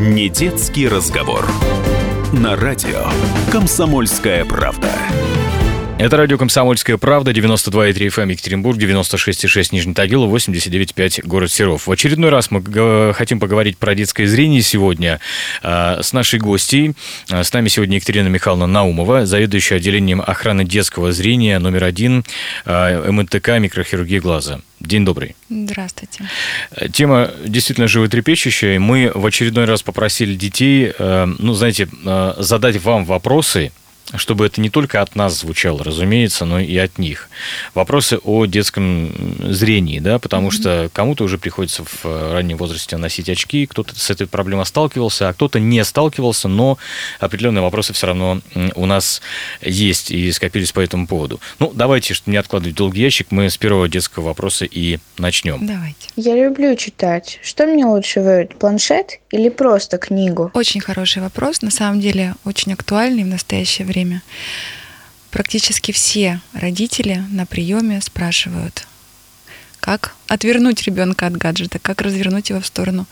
Не 0.00 0.30
детский 0.30 0.88
разговор. 0.88 1.44
На 2.32 2.56
радио 2.56 3.04
«Комсомольская 3.52 4.46
правда». 4.46 4.90
Это 6.00 6.16
радио 6.16 6.38
«Комсомольская 6.38 6.96
правда», 6.96 7.30
92,3 7.30 7.92
FM 7.92 8.22
эм, 8.22 8.28
Екатеринбург, 8.30 8.78
96,6 8.78 9.68
Нижний 9.72 9.92
Тагил, 9.92 10.24
89,5 10.34 11.26
город 11.26 11.52
Серов. 11.52 11.86
В 11.86 11.92
очередной 11.92 12.30
раз 12.30 12.50
мы 12.50 13.12
хотим 13.12 13.38
поговорить 13.38 13.76
про 13.76 13.94
детское 13.94 14.26
зрение 14.26 14.62
сегодня 14.62 15.20
а, 15.62 16.00
с 16.02 16.14
нашей 16.14 16.38
гостьей. 16.38 16.94
А, 17.28 17.44
с 17.44 17.52
нами 17.52 17.68
сегодня 17.68 17.96
Екатерина 17.96 18.28
Михайловна 18.28 18.66
Наумова, 18.66 19.26
заведующая 19.26 19.76
отделением 19.76 20.22
охраны 20.26 20.64
детского 20.64 21.12
зрения 21.12 21.58
номер 21.58 21.84
один 21.84 22.24
а, 22.64 23.10
МНТК 23.12 23.58
«Микрохирургия 23.58 24.22
глаза». 24.22 24.60
День 24.80 25.04
добрый. 25.04 25.36
Здравствуйте. 25.50 26.24
Тема 26.94 27.30
действительно 27.44 27.88
животрепещущая. 27.88 28.80
Мы 28.80 29.12
в 29.14 29.26
очередной 29.26 29.66
раз 29.66 29.82
попросили 29.82 30.34
детей, 30.34 30.94
ну, 30.98 31.52
знаете, 31.52 31.86
задать 32.38 32.82
вам 32.82 33.04
вопросы, 33.04 33.72
чтобы 34.16 34.46
это 34.46 34.60
не 34.60 34.70
только 34.70 35.00
от 35.00 35.14
нас 35.14 35.40
звучало, 35.40 35.84
разумеется, 35.84 36.44
но 36.44 36.60
и 36.60 36.76
от 36.76 36.98
них. 36.98 37.28
Вопросы 37.74 38.18
о 38.18 38.46
детском 38.46 39.12
зрении, 39.52 40.00
да, 40.00 40.18
потому 40.18 40.48
mm-hmm. 40.48 40.52
что 40.52 40.90
кому-то 40.92 41.24
уже 41.24 41.38
приходится 41.38 41.84
в 41.84 42.04
э, 42.04 42.32
раннем 42.32 42.56
возрасте 42.56 42.96
носить 42.96 43.28
очки, 43.28 43.66
кто-то 43.66 43.98
с 43.98 44.10
этой 44.10 44.26
проблемой 44.26 44.66
сталкивался, 44.66 45.28
а 45.28 45.32
кто-то 45.32 45.60
не 45.60 45.84
сталкивался, 45.84 46.48
но 46.48 46.78
определенные 47.18 47.62
вопросы 47.62 47.92
все 47.92 48.08
равно 48.08 48.40
у 48.74 48.86
нас 48.86 49.22
есть 49.60 50.10
и 50.10 50.30
скопились 50.32 50.72
по 50.72 50.80
этому 50.80 51.06
поводу. 51.06 51.40
Ну, 51.58 51.72
давайте, 51.74 52.14
чтобы 52.14 52.32
не 52.32 52.38
откладывать 52.38 52.76
долгий 52.76 53.02
ящик, 53.02 53.28
мы 53.30 53.48
с 53.48 53.56
первого 53.56 53.88
детского 53.88 54.26
вопроса 54.26 54.64
и 54.64 54.98
начнем. 55.18 55.66
Давайте. 55.66 56.08
Я 56.16 56.34
люблю 56.34 56.74
читать. 56.76 57.38
Что 57.42 57.66
мне 57.66 57.84
лучше 57.84 58.20
выбрать, 58.20 58.56
планшет 58.56 59.20
или 59.30 59.48
просто 59.48 59.98
книгу? 59.98 60.50
Очень 60.54 60.80
хороший 60.80 61.22
вопрос, 61.22 61.62
на 61.62 61.70
самом 61.70 62.00
деле 62.00 62.34
очень 62.44 62.72
актуальный 62.72 63.24
в 63.24 63.28
настоящее 63.28 63.86
время 63.86 63.99
время 64.00 64.22
практически 65.30 65.92
все 65.92 66.40
родители 66.54 67.22
на 67.30 67.44
приеме 67.46 68.00
спрашивают, 68.00 68.86
как 69.78 70.14
отвернуть 70.26 70.82
ребенка 70.84 71.26
от 71.26 71.36
гаджета, 71.36 71.78
как 71.78 72.00
развернуть 72.00 72.50
его 72.50 72.60
в 72.60 72.66
сторону 72.66 73.06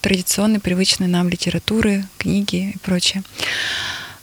традиционной, 0.00 0.58
привычной 0.58 1.06
нам 1.06 1.28
литературы, 1.28 2.04
книги 2.18 2.72
и 2.74 2.78
прочее. 2.78 3.22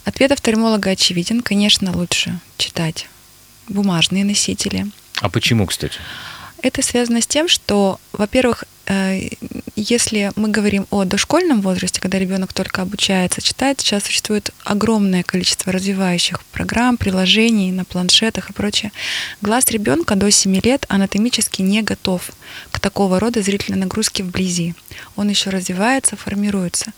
Ответ 0.04 0.32
офтальмолога 0.32 0.90
очевиден. 0.90 1.40
Конечно, 1.40 1.96
лучше 1.96 2.38
читать 2.58 3.08
бумажные 3.68 4.24
носители. 4.24 4.86
А 5.20 5.30
почему, 5.30 5.66
кстати? 5.66 5.98
Это 6.62 6.82
связано 6.82 7.22
с 7.22 7.26
тем, 7.26 7.48
что, 7.48 7.98
во-первых, 8.12 8.64
если 9.76 10.30
мы 10.36 10.48
говорим 10.48 10.86
о 10.90 11.04
дошкольном 11.04 11.60
возрасте, 11.62 12.00
когда 12.00 12.18
ребенок 12.18 12.52
только 12.52 12.82
обучается 12.82 13.40
читать, 13.40 13.80
сейчас 13.80 14.04
существует 14.04 14.50
огромное 14.64 15.22
количество 15.22 15.72
развивающих 15.72 16.42
программ, 16.46 16.96
приложений 16.96 17.72
на 17.72 17.84
планшетах 17.84 18.50
и 18.50 18.52
прочее. 18.52 18.92
Глаз 19.40 19.66
ребенка 19.70 20.16
до 20.16 20.30
7 20.30 20.60
лет 20.60 20.86
анатомически 20.88 21.62
не 21.62 21.82
готов 21.82 22.30
к 22.70 22.80
такого 22.80 23.20
рода 23.20 23.42
зрительной 23.42 23.78
нагрузке 23.78 24.22
вблизи. 24.22 24.74
Он 25.16 25.28
еще 25.28 25.50
развивается, 25.50 26.16
формируется. 26.16 26.92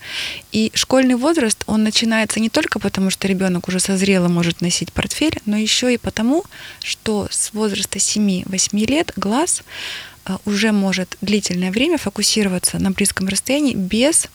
И 0.51 0.71
школьный 0.73 1.15
возраст, 1.15 1.63
он 1.67 1.83
начинается 1.83 2.39
не 2.39 2.49
только 2.49 2.79
потому, 2.79 3.11
что 3.11 3.27
ребенок 3.27 3.67
уже 3.67 3.79
созрело 3.79 4.27
может 4.27 4.61
носить 4.61 4.91
портфель, 4.91 5.39
но 5.45 5.57
еще 5.57 5.93
и 5.93 5.97
потому, 5.97 6.43
что 6.83 7.27
с 7.29 7.53
возраста 7.53 7.99
7-8 7.99 8.85
лет 8.85 9.13
глаз 9.15 9.63
уже 10.45 10.71
может 10.71 11.17
длительное 11.21 11.71
время 11.71 11.97
фокусироваться 11.97 12.79
на 12.79 12.91
близком 12.91 13.27
расстоянии 13.27 13.73
без 13.73 14.27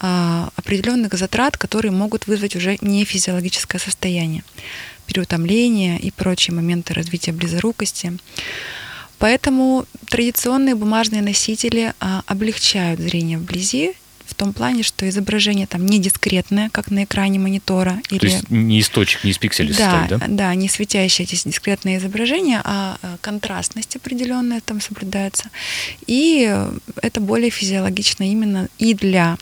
а, 0.00 0.50
определенных 0.56 1.14
затрат, 1.14 1.56
которые 1.56 1.92
могут 1.92 2.26
вызвать 2.26 2.56
уже 2.56 2.78
нефизиологическое 2.80 3.80
состояние, 3.80 4.44
переутомление 5.06 5.98
и 5.98 6.10
прочие 6.10 6.54
моменты 6.54 6.94
развития 6.94 7.32
близорукости. 7.32 8.16
Поэтому 9.18 9.86
традиционные 10.06 10.76
бумажные 10.76 11.22
носители 11.22 11.92
а, 11.98 12.22
облегчают 12.26 13.00
зрение 13.00 13.38
вблизи 13.38 13.94
в 14.28 14.34
том 14.34 14.52
плане, 14.52 14.82
что 14.82 15.08
изображение 15.08 15.66
там 15.66 15.86
не 15.86 15.98
дискретное, 15.98 16.70
как 16.70 16.90
на 16.90 17.04
экране 17.04 17.38
монитора. 17.38 18.00
Или... 18.10 18.18
То 18.18 18.26
есть 18.26 18.50
не 18.50 18.80
источник, 18.80 19.24
не 19.24 19.30
из 19.30 19.38
пикселей 19.38 19.74
да, 19.74 19.90
состоит, 19.90 20.20
да? 20.20 20.26
Да, 20.28 20.54
не 20.54 20.68
светящиеся 20.68 21.48
дискретные 21.48 21.98
изображения, 21.98 22.60
а 22.64 22.98
э, 23.02 23.16
контрастность 23.20 23.96
определенная 23.96 24.60
там 24.60 24.80
соблюдается. 24.80 25.50
И 26.06 26.54
это 27.02 27.20
более 27.20 27.50
физиологично 27.50 28.30
именно 28.30 28.68
и 28.78 28.94
для 28.94 29.36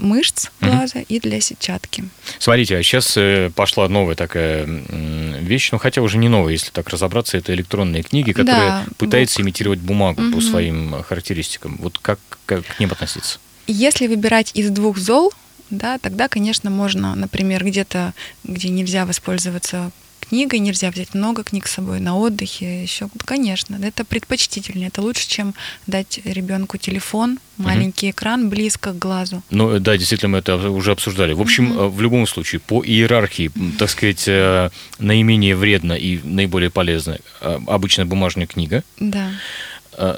мышц 0.00 0.50
глаза 0.60 1.00
угу. 1.00 1.06
и 1.08 1.20
для 1.20 1.40
сетчатки. 1.40 2.04
Смотрите, 2.38 2.76
а 2.76 2.82
сейчас 2.82 3.14
э, 3.16 3.50
пошла 3.54 3.88
новая 3.88 4.14
такая 4.14 4.66
вещь, 4.66 5.70
ну 5.72 5.78
хотя 5.78 6.02
уже 6.02 6.18
не 6.18 6.28
новая, 6.28 6.52
если 6.52 6.70
так 6.70 6.88
разобраться, 6.88 7.36
это 7.36 7.54
электронные 7.54 8.02
книги, 8.02 8.32
которые 8.32 8.68
да, 8.68 8.86
пытаются 8.98 9.38
бук. 9.38 9.46
имитировать 9.46 9.80
бумагу 9.80 10.22
угу. 10.22 10.36
по 10.36 10.40
своим 10.40 11.02
характеристикам. 11.02 11.76
Вот 11.80 11.98
как, 11.98 12.18
как 12.44 12.64
к 12.66 12.80
ним 12.80 12.90
относиться? 12.92 13.38
Если 13.66 14.06
выбирать 14.06 14.52
из 14.54 14.70
двух 14.70 14.98
зол, 14.98 15.32
да, 15.70 15.98
тогда, 15.98 16.28
конечно, 16.28 16.70
можно, 16.70 17.14
например, 17.14 17.64
где-то, 17.64 18.14
где 18.44 18.68
нельзя 18.68 19.04
воспользоваться 19.04 19.90
книгой, 20.28 20.58
нельзя 20.58 20.90
взять 20.90 21.14
много 21.14 21.44
книг 21.44 21.66
с 21.66 21.72
собой 21.72 22.00
на 22.00 22.16
отдыхе, 22.16 22.82
еще, 22.82 23.08
конечно, 23.24 23.78
это 23.82 24.04
предпочтительнее, 24.04 24.88
это 24.88 25.02
лучше, 25.02 25.28
чем 25.28 25.54
дать 25.86 26.20
ребенку 26.24 26.78
телефон, 26.78 27.38
маленький 27.56 28.08
угу. 28.08 28.12
экран 28.12 28.48
близко 28.48 28.92
к 28.92 28.98
глазу. 28.98 29.42
Ну 29.50 29.78
да, 29.78 29.96
действительно, 29.96 30.30
мы 30.30 30.38
это 30.38 30.56
уже 30.56 30.92
обсуждали. 30.92 31.32
В 31.32 31.40
общем, 31.40 31.72
угу. 31.72 31.88
в 31.88 32.00
любом 32.00 32.26
случае, 32.26 32.60
по 32.60 32.84
иерархии, 32.84 33.50
так 33.78 33.90
сказать, 33.90 34.24
э, 34.26 34.70
наименее 34.98 35.54
вредно 35.54 35.92
и 35.92 36.18
наиболее 36.22 36.70
полезно 36.70 37.18
э, 37.40 37.58
обычная 37.66 38.04
бумажная 38.04 38.46
книга, 38.46 38.82
да. 38.98 39.30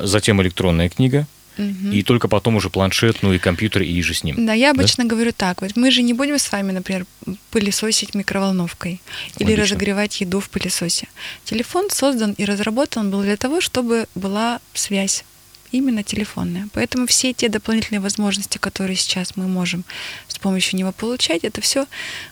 затем 0.02 0.40
электронная 0.42 0.88
книга, 0.88 1.26
Угу. 1.58 1.92
И 1.92 2.02
только 2.02 2.28
потом 2.28 2.56
уже 2.56 2.70
планшет, 2.70 3.18
ну 3.22 3.32
и 3.32 3.38
компьютер, 3.38 3.82
и 3.82 4.02
же 4.02 4.14
с 4.14 4.24
ним. 4.24 4.46
Да, 4.46 4.52
я 4.52 4.70
обычно 4.70 5.04
да? 5.04 5.10
говорю 5.10 5.32
так. 5.32 5.60
Вот 5.60 5.76
мы 5.76 5.90
же 5.90 6.02
не 6.02 6.14
будем 6.14 6.38
с 6.38 6.50
вами, 6.50 6.72
например, 6.72 7.04
пылесосить 7.50 8.14
микроволновкой 8.14 9.00
или 9.38 9.52
Отлично. 9.52 9.64
разогревать 9.64 10.20
еду 10.20 10.40
в 10.40 10.48
пылесосе. 10.48 11.08
Телефон 11.44 11.90
создан 11.90 12.32
и 12.32 12.44
разработан 12.44 13.10
был 13.10 13.22
для 13.22 13.36
того, 13.36 13.60
чтобы 13.60 14.06
была 14.14 14.60
связь 14.72 15.24
именно 15.72 16.02
телефонная. 16.02 16.68
Поэтому 16.72 17.06
все 17.06 17.32
те 17.32 17.48
дополнительные 17.48 18.00
возможности, 18.00 18.58
которые 18.58 18.96
сейчас 18.96 19.36
мы 19.36 19.46
можем 19.46 19.84
с 20.28 20.38
помощью 20.38 20.78
него 20.78 20.92
получать, 20.92 21.44
это 21.44 21.60
все 21.60 21.86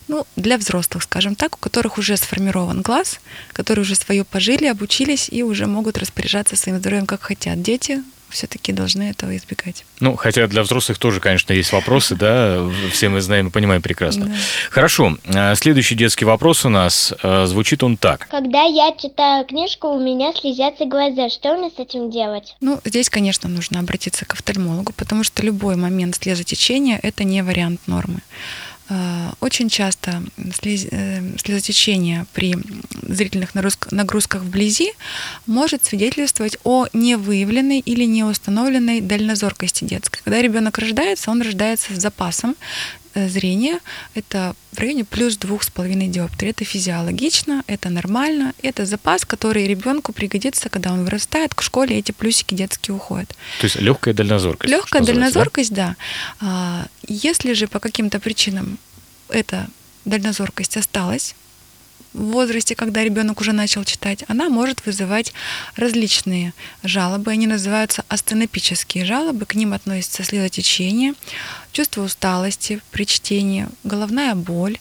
ну, 0.09 0.27
для 0.37 0.59
взрослых, 0.59 1.03
скажем 1.03 1.35
так, 1.35 1.57
у 1.57 1.59
которых 1.59 1.99
уже 1.99 2.17
сформирован 2.17 2.83
глаз, 2.83 3.21
которые 3.53 3.83
уже 3.83 3.95
свое 3.95 4.25
пожили, 4.25 4.67
обучились 4.67 5.29
и 5.31 5.43
уже 5.43 5.67
могут 5.67 5.99
распоряжаться 5.99 6.57
своим 6.57 6.79
здоровьем 6.79 7.07
как 7.07 7.23
хотят. 7.23 7.61
Дети 7.63 8.03
все-таки 8.31 8.73
должны 8.73 9.05
этого 9.11 9.37
избегать. 9.37 9.85
Ну, 10.01 10.17
хотя 10.17 10.47
для 10.47 10.63
взрослых 10.63 10.99
тоже, 10.99 11.21
конечно, 11.21 11.53
есть 11.53 11.73
вопросы, 11.73 12.17
да, 12.17 12.69
все 12.93 13.09
мы 13.09 13.21
знаем 13.21 13.49
и 13.49 13.51
понимаем 13.51 13.83
прекрасно. 13.83 14.27
Да. 14.27 14.35
Хорошо, 14.71 15.17
а, 15.35 15.55
следующий 15.55 15.95
детский 15.95 16.25
вопрос 16.25 16.65
у 16.65 16.69
нас, 16.69 17.15
а, 17.23 17.47
звучит 17.47 17.83
он 17.83 17.97
так. 17.97 18.29
Когда 18.29 18.63
я 18.63 18.93
читаю 18.97 19.45
книжку, 19.45 19.89
у 19.89 20.01
меня 20.01 20.33
слезятся 20.33 20.87
глаза, 20.87 21.31
что 21.31 21.57
мне 21.57 21.71
с 21.71 21.79
этим 21.79 22.11
делать? 22.11 22.57
Ну, 22.61 22.81
здесь, 22.85 23.11
конечно, 23.11 23.49
нужно 23.49 23.81
обратиться 23.81 24.25
к 24.25 24.35
офтальмологу, 24.35 24.93
потому 24.93 25.25
что 25.25 25.43
любой 25.43 25.77
момент 25.77 26.17
слезотечения– 26.17 26.99
это 27.03 27.25
не 27.25 27.43
вариант 27.43 27.81
нормы. 27.87 28.21
Э, 28.89 29.31
очень 29.41 29.69
часто 29.69 30.23
э, 30.37 31.37
слезотечение 31.39 32.27
при 32.33 32.55
зрительных 33.03 33.55
нагрузках 33.55 34.43
вблизи 34.43 34.93
может 35.47 35.85
свидетельствовать 35.85 36.59
о 36.65 36.87
невыявленной 36.93 37.81
или 37.81 38.05
неустановленной 38.05 39.01
дальнозоркости 39.01 39.85
детской. 39.85 40.21
Когда 40.23 40.41
ребенок 40.41 40.79
рождается, 40.79 41.31
он 41.31 41.43
рождается 41.43 41.95
с 41.95 42.01
запасом 42.01 42.55
зрения. 43.29 43.81
Это 44.15 44.55
в 44.73 44.79
районе 44.79 45.05
плюс 45.05 45.37
двух 45.37 45.63
с 45.63 45.71
половиной 45.71 46.09
диоптрий. 46.09 46.51
Это 46.51 46.65
физиологично, 46.65 47.63
это 47.67 47.89
нормально. 47.89 48.53
Это 48.63 48.87
запас, 48.87 49.25
который 49.25 49.67
ребенку 49.67 50.13
пригодится, 50.13 50.69
когда 50.69 50.93
он 50.93 51.05
вырастает. 51.05 51.55
К 51.55 51.63
школе 51.63 51.99
эти 51.99 52.13
плюсики 52.13 52.55
детские 52.55 52.95
уходят. 52.95 53.29
То 53.61 53.65
есть 53.65 53.77
легкая 53.77 54.15
дальнозоркость. 54.15 54.71
Легкая 54.71 55.03
дальнозоркость, 55.03 55.73
да? 55.73 55.97
да. 56.41 56.89
Если 57.09 57.55
же 57.55 57.67
по 57.67 57.81
каким-то 57.81 58.21
причинам 58.21 58.79
эта 59.29 59.67
дальнозоркость 60.05 60.77
осталась 60.77 61.35
в 62.17 62.33
возрасте, 62.33 62.75
когда 62.75 63.05
ребенок 63.05 63.41
уже 63.41 63.53
начал 63.53 63.85
читать, 63.85 64.25
она 64.29 64.49
может 64.49 64.87
вызывать 64.87 65.33
различные 65.77 66.55
жалобы. 66.83 67.31
Они 67.31 67.47
называются 67.47 68.05
астенопические 68.09 69.05
жалобы. 69.05 69.45
К 69.45 69.55
ним 69.55 69.75
относятся 69.75 70.25
слезотечение, 70.25 71.15
чувство 71.77 72.05
усталости 72.05 72.81
при 72.91 73.05
чтении, 73.05 73.69
головная 73.85 74.35
боль, 74.35 74.79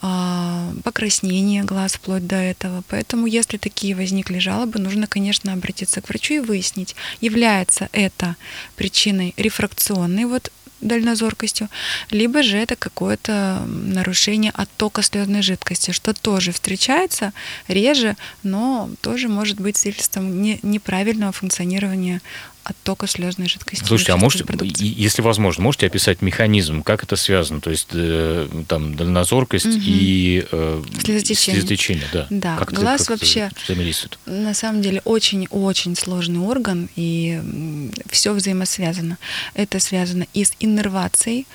а, 0.00 0.72
покраснение 0.84 1.64
глаз 1.64 1.94
вплоть 1.94 2.24
до 2.24 2.36
этого. 2.36 2.84
Поэтому, 2.88 3.26
если 3.26 3.56
такие 3.56 3.96
возникли 3.96 4.38
жалобы, 4.38 4.78
нужно, 4.78 5.08
конечно, 5.08 5.52
обратиться 5.52 6.00
к 6.00 6.08
врачу 6.08 6.34
и 6.34 6.38
выяснить, 6.38 6.94
является 7.20 7.88
это 7.90 8.36
причиной 8.76 9.34
рефракционной 9.36 10.26
вот 10.26 10.52
дальнозоркостью, 10.80 11.68
либо 12.10 12.44
же 12.44 12.58
это 12.58 12.76
какое-то 12.76 13.64
нарушение 13.66 14.52
оттока 14.54 15.02
слезной 15.02 15.42
жидкости, 15.42 15.90
что 15.90 16.14
тоже 16.14 16.52
встречается 16.52 17.32
реже, 17.66 18.16
но 18.44 18.90
тоже 19.00 19.28
может 19.28 19.58
быть 19.58 19.76
свидетельством 19.76 20.42
не- 20.42 20.60
неправильного 20.62 21.32
функционирования 21.32 22.20
оттока 22.68 23.06
слезной 23.06 23.48
жидкости. 23.48 23.84
Слушайте, 23.84 24.12
а 24.12 24.16
можете, 24.16 24.44
если 24.74 25.22
возможно, 25.22 25.62
можете 25.62 25.86
описать 25.86 26.20
механизм, 26.22 26.82
как 26.82 27.02
это 27.04 27.16
связано? 27.16 27.60
То 27.60 27.70
есть 27.70 27.88
э, 27.92 28.48
там 28.68 28.94
дальнозоркость 28.96 29.66
Мгм. 29.66 29.82
и 29.86 30.46
э, 30.50 30.82
Слезотечение. 31.04 31.60
слезотечение, 31.60 32.06
да. 32.12 32.26
Да, 32.30 32.56
Как 32.56 32.72
это- 32.72 32.80
глаз 32.80 33.00
как 33.06 33.16
это 33.16 33.24
вообще- 33.24 33.50
взаимодействует? 33.64 34.18
На 34.26 34.54
самом 34.54 34.82
деле 34.82 35.00
очень-очень 35.04 35.94
сложный 35.96 36.40
орган, 36.40 36.88
и 36.96 37.90
все 38.10 38.32
взаимосвязано. 38.32 39.18
Это 39.54 39.78
связано 39.78 40.26
и 40.34 40.44
с 40.44 40.52
иннервацией 40.60 41.46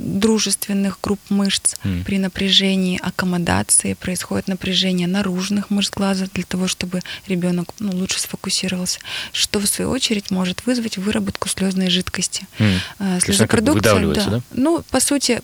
дружественных 0.00 0.98
групп 1.02 1.20
мышц 1.28 1.74
Мгм. 1.84 2.04
при 2.04 2.18
напряжении 2.18 3.00
аккомодации, 3.02 3.94
происходит 3.94 4.48
напряжение 4.48 5.06
наружных 5.06 5.70
мышц 5.70 5.90
глаза 5.90 6.26
для 6.32 6.44
того, 6.44 6.68
чтобы 6.68 7.00
ребенок 7.26 7.68
ну, 7.78 7.92
лучше 7.92 8.20
сфокусировался, 8.20 9.00
что 9.32 9.58
в 9.58 9.66
свою 9.66 9.90
очередь 9.90 10.30
может 10.30 10.66
вызвать 10.66 10.98
выработку 10.98 11.48
слезной 11.48 11.90
жидкости. 11.90 12.46
Э, 12.58 12.74
бы 13.16 13.20
Слезопродукция, 13.20 13.94
выдавливается, 13.94 14.30
да? 14.30 14.40
Ну, 14.52 14.82
по 14.90 15.00
сути, 15.00 15.42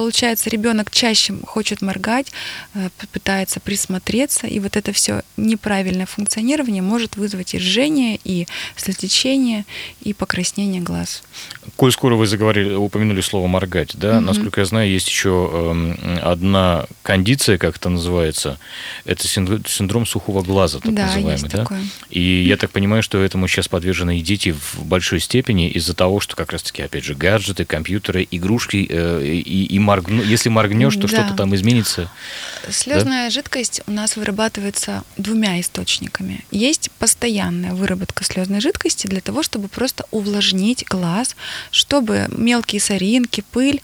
получается, 0.00 0.48
ребенок 0.48 0.90
чаще 0.90 1.34
хочет 1.46 1.82
моргать, 1.82 2.32
э, 2.72 2.88
пытается 3.12 3.60
присмотреться, 3.60 4.46
и 4.46 4.58
вот 4.58 4.78
это 4.78 4.94
все 4.94 5.20
неправильное 5.36 6.06
функционирование 6.06 6.80
может 6.80 7.16
вызвать 7.16 7.52
и 7.52 7.58
жжение, 7.58 8.18
и 8.24 8.46
слезотечение, 8.76 9.66
и 10.00 10.14
покраснение 10.14 10.80
глаз. 10.80 11.22
Коль 11.76 11.92
скоро 11.92 12.14
вы 12.14 12.26
заговорили, 12.26 12.72
упомянули 12.72 13.20
слово 13.20 13.46
моргать, 13.46 13.90
да, 13.94 14.14
Мгм. 14.16 14.24
насколько 14.24 14.60
я 14.62 14.64
знаю, 14.64 14.90
есть 14.90 15.06
еще 15.06 15.50
эм, 15.52 15.98
одна 16.22 16.86
кондиция, 17.02 17.58
как 17.58 17.76
это 17.76 17.90
называется, 17.90 18.58
это 19.04 19.28
синдро- 19.28 19.68
синдром 19.68 20.06
сухого 20.06 20.42
глаза, 20.42 20.80
так 20.80 20.94
да, 20.94 21.02
называемый, 21.02 21.32
есть 21.32 21.48
да? 21.48 21.58
такое. 21.58 21.82
И 22.08 22.42
я 22.44 22.56
так 22.56 22.70
понимаю, 22.70 23.02
что 23.02 23.22
этому 23.22 23.48
сейчас 23.48 23.68
подвержены 23.68 24.18
и 24.18 24.22
дети 24.22 24.52
в 24.52 24.82
большой 24.82 25.20
степени 25.20 25.68
из-за 25.68 25.92
того, 25.92 26.20
что 26.20 26.36
как 26.36 26.52
раз-таки, 26.52 26.80
опять 26.80 27.04
же, 27.04 27.14
гаджеты, 27.14 27.66
компьютеры, 27.66 28.26
игрушки, 28.30 28.86
э, 28.88 29.26
и, 29.26 29.64
и 29.64 29.78
моргну- 29.90 30.22
если 30.22 30.48
моргнешь, 30.48 30.94
то 30.94 31.02
Да. 31.02 31.08
что-то 31.08 31.34
там 31.34 31.54
изменится. 31.54 32.10
Слезная 32.70 33.30
жидкость 33.30 33.82
у 33.86 33.90
нас 33.92 34.16
вырабатывается 34.16 35.02
двумя 35.16 35.60
источниками. 35.60 36.44
Есть 36.50 36.90
постоянная 36.98 37.74
выработка 37.74 38.24
слезной 38.24 38.60
жидкости 38.60 39.06
для 39.06 39.20
того, 39.20 39.42
чтобы 39.42 39.68
просто 39.68 40.04
увлажнить 40.10 40.84
глаз, 40.88 41.36
чтобы 41.70 42.28
мелкие 42.36 42.80
соринки, 42.80 43.42
пыль 43.52 43.80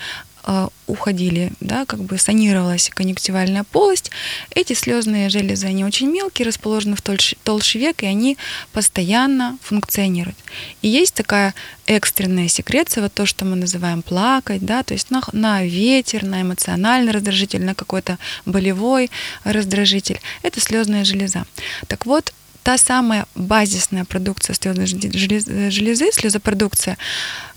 уходили, 0.87 1.51
да, 1.61 1.85
как 1.87 2.01
бы 2.01 2.19
санировалась 2.19 2.91
конъюнктивальная 2.95 3.65
полость. 3.65 4.11
Эти 4.51 4.75
слезные 4.75 5.29
железы, 5.29 5.67
они 5.67 5.85
очень 5.85 6.09
мелкие, 6.09 6.47
расположены 6.47 6.95
в 6.95 7.03
толще, 7.03 7.37
толще 7.43 7.81
век, 7.81 8.03
и 8.03 8.07
они 8.07 8.39
постоянно 8.73 9.59
функционируют. 9.63 10.37
И 10.83 10.89
есть 10.89 11.15
такая 11.15 11.55
экстренная 11.87 12.47
секреция, 12.47 13.03
вот 13.03 13.13
то, 13.13 13.27
что 13.27 13.45
мы 13.45 13.57
называем 13.57 14.03
плакать, 14.03 14.65
да, 14.65 14.85
то 14.85 14.95
есть 14.95 15.11
на, 15.11 15.21
на 15.33 15.65
ветер, 15.65 16.23
на 16.25 16.43
эмоциональный 16.43 17.13
раздражитель, 17.13 17.65
на 17.65 17.75
какой-то 17.75 18.19
болевой 18.45 19.11
раздражитель. 19.43 20.21
Это 20.43 20.61
слезная 20.61 21.05
железа. 21.05 21.45
Так 21.89 22.07
вот, 22.07 22.33
та 22.63 22.79
самая 22.79 23.27
базисная 23.35 24.05
продукция 24.05 24.55
слезной 24.55 24.87
железы, 24.87 26.13
слезопродукция, 26.13 26.99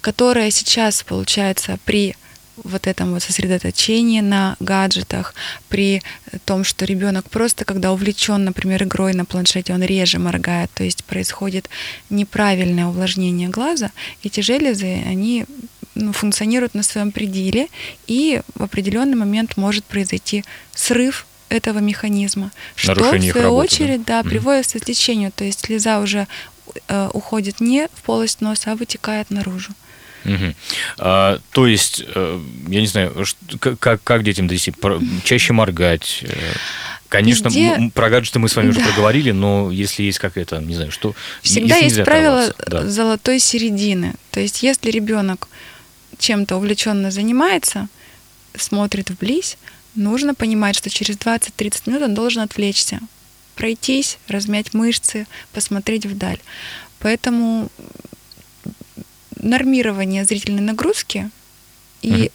которая 0.02 0.50
сейчас 0.50 1.04
получается 1.04 1.78
при 1.86 2.16
вот 2.64 2.88
этом 2.88 3.14
вот 3.14 3.24
сосредоточении 3.24 4.22
на 4.22 4.56
гаджетах, 4.60 5.34
при 5.68 6.02
том, 6.46 6.64
что 6.64 6.86
ребенок 6.86 7.30
просто, 7.30 7.66
когда 7.66 7.92
увлечен, 7.92 8.44
например, 8.44 8.84
игрой 8.84 9.14
на 9.14 9.26
планшете, 9.26 9.74
он 9.74 9.84
реже 9.84 10.20
моргает, 10.20 10.72
то 10.74 10.84
есть 10.84 11.04
происходит 11.04 11.70
неправильное 12.10 12.88
увлажнение 12.88 13.50
глаза, 13.50 13.92
эти 14.24 14.42
железы, 14.42 15.04
они 15.06 15.46
ну, 15.96 16.14
функционируют 16.14 16.76
на 16.76 16.84
своем 16.84 17.12
пределе, 17.12 17.68
и 18.08 18.42
в 18.56 18.64
определенный 18.64 19.16
момент 19.16 19.58
может 19.58 19.86
произойти 19.86 20.44
срыв 20.74 21.26
этого 21.50 21.80
механизма, 21.80 22.52
что 22.76 22.94
Нарушение 22.94 23.20
в 23.20 23.26
их 23.26 23.32
свою 23.34 23.48
работы, 23.48 23.66
очередь 23.66 24.06
да? 24.06 24.24
да, 24.24 24.30
приводит 24.30 24.68
к 24.68 24.70
слезотечению, 24.70 25.32
то 25.32 25.44
есть 25.44 25.66
слеза 25.66 26.00
уже 26.00 26.28
э, 26.88 27.10
уходит 27.14 27.60
не 27.60 27.88
в 27.94 28.04
полость 28.04 28.42
носа, 28.42 28.72
а 28.72 28.76
вытекает 28.76 29.30
наружу. 29.32 29.72
Мгм. 30.24 30.56
А, 30.98 31.40
то 31.52 31.68
есть, 31.68 32.04
э, 32.06 32.40
я 32.68 32.82
не 32.82 32.88
знаю, 32.88 33.26
как, 33.80 34.04
как 34.04 34.24
детям 34.24 34.48
донести? 34.48 34.74
Чаще 35.24 35.54
моргать? 35.54 36.20
э, 36.24 36.34
Конечно, 37.10 37.48
Везде- 37.48 37.92
про 37.92 38.10
гаджеты 38.12 38.38
мы 38.38 38.50
с 38.50 38.56
вами 38.56 38.70
уже 38.70 38.80
Да. 38.82 38.86
проговорили, 38.86 39.32
но 39.32 39.72
если 39.72 40.04
есть 40.04 40.20
какая-то, 40.20 40.60
не 40.60 40.76
знаю, 40.76 40.92
что... 40.92 41.16
Всегда 41.42 41.78
есть 41.78 42.04
правило 42.04 42.54
да. 42.68 42.88
золотой 42.88 43.40
середины. 43.40 44.14
То 44.30 44.40
есть, 44.40 44.62
если 44.62 44.92
ребенок 44.92 45.48
чем-то 46.20 46.58
увлеченно 46.58 47.10
занимается, 47.10 47.88
смотрит 48.56 49.10
вблизь, 49.10 49.58
нужно 49.96 50.36
понимать, 50.36 50.76
что 50.76 50.92
через 50.92 51.18
20-30 51.18 51.88
минут 51.90 52.04
он 52.04 52.14
должен 52.14 52.44
отвлечься, 52.44 53.00
пройтись, 53.56 54.20
размять 54.28 54.76
мышцы, 54.76 55.26
посмотреть 55.52 56.06
вдаль. 56.06 56.40
Поэтому 57.00 57.70
нормирование 59.40 60.26
зрительной 60.26 60.62
нагрузки 60.62 61.30
и 62.02 62.32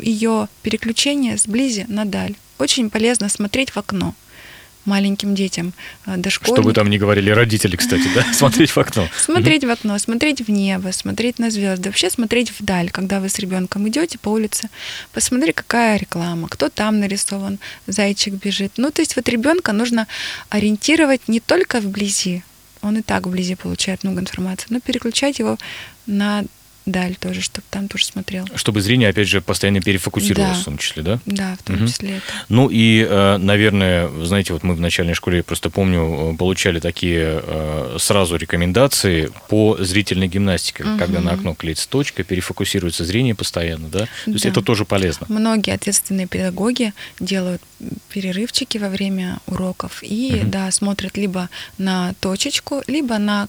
ее 0.00 0.48
переключение 0.62 1.36
сблизи 1.36 1.86
на 1.88 2.04
даль. 2.04 2.34
Очень 2.58 2.90
полезно 2.90 3.28
смотреть 3.28 3.70
в 3.70 3.76
окно 3.76 4.14
маленьким 4.88 5.34
детям, 5.34 5.72
э, 6.06 6.16
дошкольникам. 6.16 6.62
Что 6.62 6.62
бы 6.62 6.72
там 6.72 6.90
ни 6.90 6.98
говорили 6.98 7.30
родители, 7.30 7.76
кстати, 7.76 8.08
да, 8.14 8.24
смотреть 8.32 8.70
в 8.70 8.78
окно. 8.78 9.08
Смотреть 9.16 9.64
в 9.64 9.70
окно, 9.70 9.98
смотреть 9.98 10.40
в 10.40 10.50
небо, 10.50 10.92
смотреть 10.92 11.38
на 11.38 11.50
звезды, 11.50 11.90
вообще 11.90 12.10
смотреть 12.10 12.52
вдаль, 12.58 12.90
когда 12.90 13.20
вы 13.20 13.28
с 13.28 13.38
ребенком 13.38 13.86
идете 13.88 14.18
по 14.18 14.30
улице, 14.30 14.68
посмотри, 15.12 15.52
какая 15.52 15.98
реклама, 15.98 16.48
кто 16.48 16.68
там 16.68 17.00
нарисован, 17.00 17.58
зайчик 17.86 18.34
бежит. 18.34 18.72
Ну, 18.76 18.90
то 18.90 19.02
есть 19.02 19.14
вот 19.16 19.28
ребенка 19.28 19.72
нужно 19.72 20.06
ориентировать 20.48 21.28
не 21.28 21.40
только 21.40 21.80
вблизи, 21.80 22.42
он 22.82 22.98
и 22.98 23.02
так 23.02 23.26
вблизи 23.26 23.54
получает 23.54 24.04
много 24.04 24.20
информации, 24.20 24.66
но 24.70 24.80
переключать 24.80 25.38
его 25.38 25.58
на 26.06 26.44
даль 26.90 27.16
тоже, 27.16 27.40
чтобы 27.42 27.64
там 27.70 27.88
тоже 27.88 28.06
смотрел. 28.06 28.46
Чтобы 28.54 28.80
зрение, 28.80 29.08
опять 29.10 29.28
же, 29.28 29.40
постоянно 29.40 29.80
перефокусировалось 29.80 30.56
Да. 30.56 30.62
в 30.62 30.64
том 30.64 30.78
числе, 30.78 31.02
да? 31.02 31.18
Да, 31.26 31.56
в 31.60 31.62
том 31.62 31.76
Мгм. 31.76 31.86
числе 31.86 32.16
это. 32.18 32.24
Ну 32.48 32.68
и, 32.70 33.06
э, 33.08 33.36
наверное, 33.36 34.08
знаете, 34.24 34.52
вот 34.54 34.62
мы 34.62 34.74
в 34.74 34.80
начальной 34.80 35.14
школе, 35.14 35.38
я 35.38 35.44
просто 35.44 35.70
помню, 35.70 36.32
э, 36.32 36.36
получали 36.36 36.80
такие 36.80 37.42
э, 37.42 37.96
сразу 37.98 38.36
рекомендации 38.36 39.30
по 39.48 39.76
зрительной 39.78 40.28
гимнастике, 40.28 40.84
Мгм. 40.84 40.98
когда 40.98 41.20
на 41.20 41.32
окно 41.32 41.54
клеится 41.54 41.88
точка, 41.88 42.24
перефокусируется 42.24 43.04
зрение 43.04 43.34
постоянно, 43.34 43.88
да? 43.88 44.06
То 44.24 44.30
есть 44.32 44.44
Да. 44.44 44.50
это 44.50 44.62
тоже 44.62 44.84
полезно. 44.84 45.26
Многие 45.28 45.74
ответственные 45.74 46.26
педагоги 46.26 46.92
делают 47.20 47.60
перерывчики 48.12 48.78
во 48.78 48.88
время 48.88 49.38
уроков 49.46 49.98
и 50.02 50.40
Мгм. 50.42 50.50
да, 50.50 50.70
смотрят 50.70 51.16
либо 51.16 51.48
на 51.76 52.14
точечку, 52.20 52.82
либо 52.86 53.18
на 53.18 53.48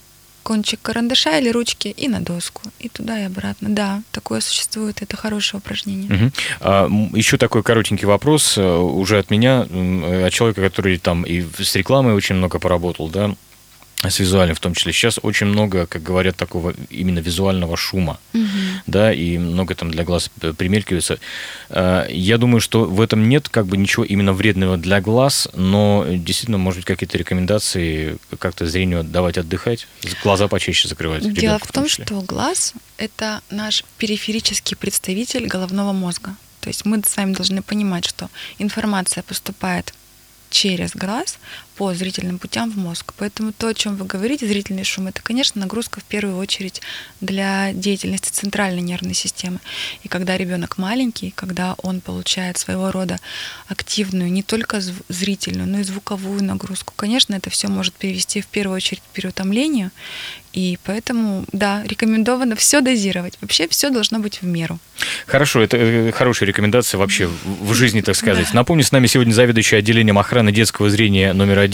кончик 0.50 0.80
карандаша 0.82 1.38
или 1.38 1.50
ручки 1.52 1.90
и 1.90 2.08
на 2.08 2.22
доску. 2.22 2.64
И 2.80 2.90
туда, 2.90 3.20
и 3.20 3.26
обратно. 3.26 3.70
Да, 3.70 4.02
такое 4.12 4.42
существует. 4.42 5.04
Это 5.04 5.16
хорошее 5.16 5.60
упражнение. 5.60 6.10
Мгм. 6.12 6.32
А, 6.60 6.90
еще 7.14 7.38
такой 7.38 7.62
коротенький 7.62 8.08
вопрос 8.08 8.58
э, 8.58 8.64
уже 8.64 9.20
от 9.20 9.30
меня, 9.30 9.68
э, 9.70 10.26
от 10.26 10.34
человека, 10.34 10.62
который 10.62 10.98
там 10.98 11.22
и 11.22 11.44
с 11.44 11.76
рекламой 11.76 12.16
очень 12.16 12.34
много 12.34 12.58
поработал, 12.58 13.10
да, 13.10 13.36
с 14.08 14.20
визуальным 14.20 14.56
в 14.56 14.60
том 14.62 14.74
числе. 14.74 14.94
Сейчас 14.94 15.20
очень 15.22 15.48
много, 15.48 15.86
как 15.86 16.02
говорят, 16.04 16.38
такого 16.38 16.74
именно 16.90 17.20
визуального 17.20 17.76
шума, 17.76 18.18
Мгм. 18.32 18.48
да, 18.88 19.12
и 19.14 19.38
много 19.38 19.76
там 19.76 19.92
для 19.92 20.06
глаз 20.06 20.30
п- 20.40 20.54
примелькивается. 20.54 21.20
А, 21.70 22.08
Я 22.10 22.38
думаю, 22.38 22.62
что 22.62 22.86
в 22.86 23.02
этом 23.02 23.28
нет 23.28 23.50
как 23.50 23.66
бы 23.68 23.76
ничего 23.76 24.06
именно 24.06 24.32
вредного 24.32 24.78
для 24.78 25.02
глаз, 25.02 25.50
но 25.54 26.06
действительно, 26.10 26.58
может 26.58 26.80
быть, 26.80 26.86
какие-то 26.86 27.18
рекомендации 27.18 28.18
как-то 28.40 28.66
зрению 28.68 29.04
давать 29.04 29.38
отдыхать, 29.38 29.86
глаза 30.24 30.48
почаще 30.48 30.88
закрывать. 30.88 31.24
Дело 31.24 31.34
ребенку 31.36 31.68
в 31.68 31.72
том, 31.74 31.86
числе. 31.86 32.06
что 32.06 32.22
глаз— 32.22 32.74
это 32.98 33.42
наш 33.50 33.84
периферический 33.98 34.78
представитель 34.78 35.46
головного 35.48 35.92
мозга. 35.92 36.36
То 36.62 36.70
есть 36.70 36.86
мы 36.86 37.02
с 37.06 37.18
вами 37.18 37.34
должны 37.34 37.62
понимать, 37.62 38.06
что 38.06 38.30
информация 38.60 39.24
поступает 39.24 39.94
через 40.52 40.96
глаз 40.96 41.38
по 41.80 41.94
зрительным 41.94 42.40
путям 42.40 42.70
в 42.70 42.78
мозг. 42.78 43.14
Поэтому 43.16 43.54
то, 43.54 43.70
о 43.70 43.74
чем 43.74 43.96
вы 43.96 44.04
говорите, 44.04 44.46
зрительный 44.46 44.84
шум, 44.84 45.08
это, 45.08 45.22
конечно, 45.22 45.62
нагрузка 45.62 46.02
в 46.02 46.04
первую 46.04 46.36
очередь 46.36 46.82
для 47.22 47.72
деятельности 47.72 48.32
центральной 48.32 48.82
нервной 48.82 49.14
системы. 49.14 49.60
И 50.04 50.10
когда 50.10 50.36
ребенок 50.36 50.78
маленький, 50.78 51.32
когда 51.32 51.76
он 51.82 52.02
получает 52.02 52.58
своего 52.58 52.92
рода 52.92 53.18
активную 53.70 54.30
не 54.30 54.44
только 54.44 54.82
зрительную, 55.08 55.70
но 55.70 55.80
и 55.80 55.84
звуковую 55.84 56.44
нагрузку, 56.44 56.92
конечно, 56.98 57.34
это 57.34 57.50
все 57.50 57.70
может 57.70 57.94
привести 57.94 58.42
в 58.42 58.48
первую 58.48 58.76
очередь 58.76 59.00
к 59.00 59.14
переутомлению. 59.14 59.92
И 60.52 60.80
поэтому, 60.84 61.46
да, 61.52 61.84
рекомендовано 61.86 62.56
все 62.56 62.82
дозировать. 62.82 63.38
Вообще 63.40 63.68
все 63.68 63.90
должно 63.92 64.20
быть 64.20 64.42
в 64.42 64.46
меру. 64.46 64.80
Хорошо, 65.28 65.62
это 65.62 65.78
э, 65.78 66.12
хорошая 66.12 66.48
рекомендация 66.48 66.98
вообще 66.98 67.30
в 67.46 67.74
жизни, 67.74 68.02
так 68.02 68.16
сказать. 68.16 68.48
Да. 68.48 68.56
Напомню, 68.56 68.84
с 68.84 68.92
нами 68.92 69.06
сегодня 69.06 69.32
заведующая 69.32 69.80
отделением 69.80 70.18
охраны 70.18 70.52
детского 70.52 70.90
зрения 70.90 71.34
номер 71.34 71.60
один 71.60 71.69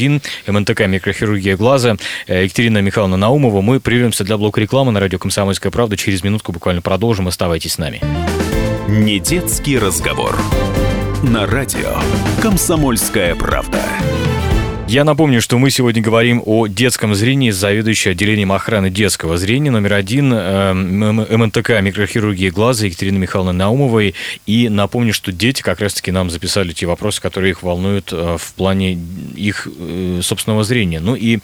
МНТК 0.48 0.88
«Микрохирургия 0.88 1.58
глаза» 1.58 1.98
э, 2.28 2.44
Екатерина 2.44 2.80
Михайловна 2.80 3.18
Наумова. 3.18 3.62
Мы 3.62 3.80
прервемся 3.80 4.24
для 4.24 4.38
блока 4.38 4.62
рекламы 4.62 4.92
на 4.92 5.00
радио 5.00 5.20
«Комсомольская 5.20 5.72
правда». 5.72 5.98
Через 5.98 6.24
минутку 6.24 6.52
буквально 6.52 6.82
продолжим. 6.82 7.28
Оставайтесь 7.28 7.74
с 7.74 7.78
нами. 7.78 8.02
Не 8.88 9.20
детский 9.20 9.78
разговор. 9.80 10.38
На 11.24 11.46
радио 11.46 11.98
«Комсомольская 12.42 13.36
правда». 13.36 13.82
Я 14.88 15.04
напомню, 15.04 15.42
что 15.42 15.58
мы 15.58 15.72
сегодня 15.72 16.00
говорим 16.00 16.44
о 16.46 16.68
детском 16.68 17.15
зрении 17.15 17.50
с 17.50 17.56
заведующей 17.56 18.12
отделением 18.12 18.51
охраны 18.51 18.92
детского 18.92 19.36
зрения 19.36 19.72
номер 19.72 19.94
один 19.94 20.32
э, 20.32 20.74
МНТК 20.74 21.82
микрохирургии 21.82 22.51
глаза 22.51 22.86
Екатерины 22.86 23.18
Михайловны 23.18 23.51
Наумовой. 23.51 24.13
И 24.46 24.70
напомню, 24.70 25.12
что 25.12 25.32
дети 25.32 25.63
как 25.63 25.80
раз-таки 25.80 26.12
нам 26.12 26.30
записали 26.30 26.72
те 26.72 26.86
вопросы, 26.86 27.20
которые 27.20 27.51
их 27.51 27.63
волнуют 27.63 28.13
э, 28.13 28.38
в 28.39 28.54
плане 28.54 28.94
их 29.36 29.68
э, 29.68 30.20
собственного 30.22 30.63
зрения. 30.63 31.00
Ну 31.00 31.15
и 31.15 31.39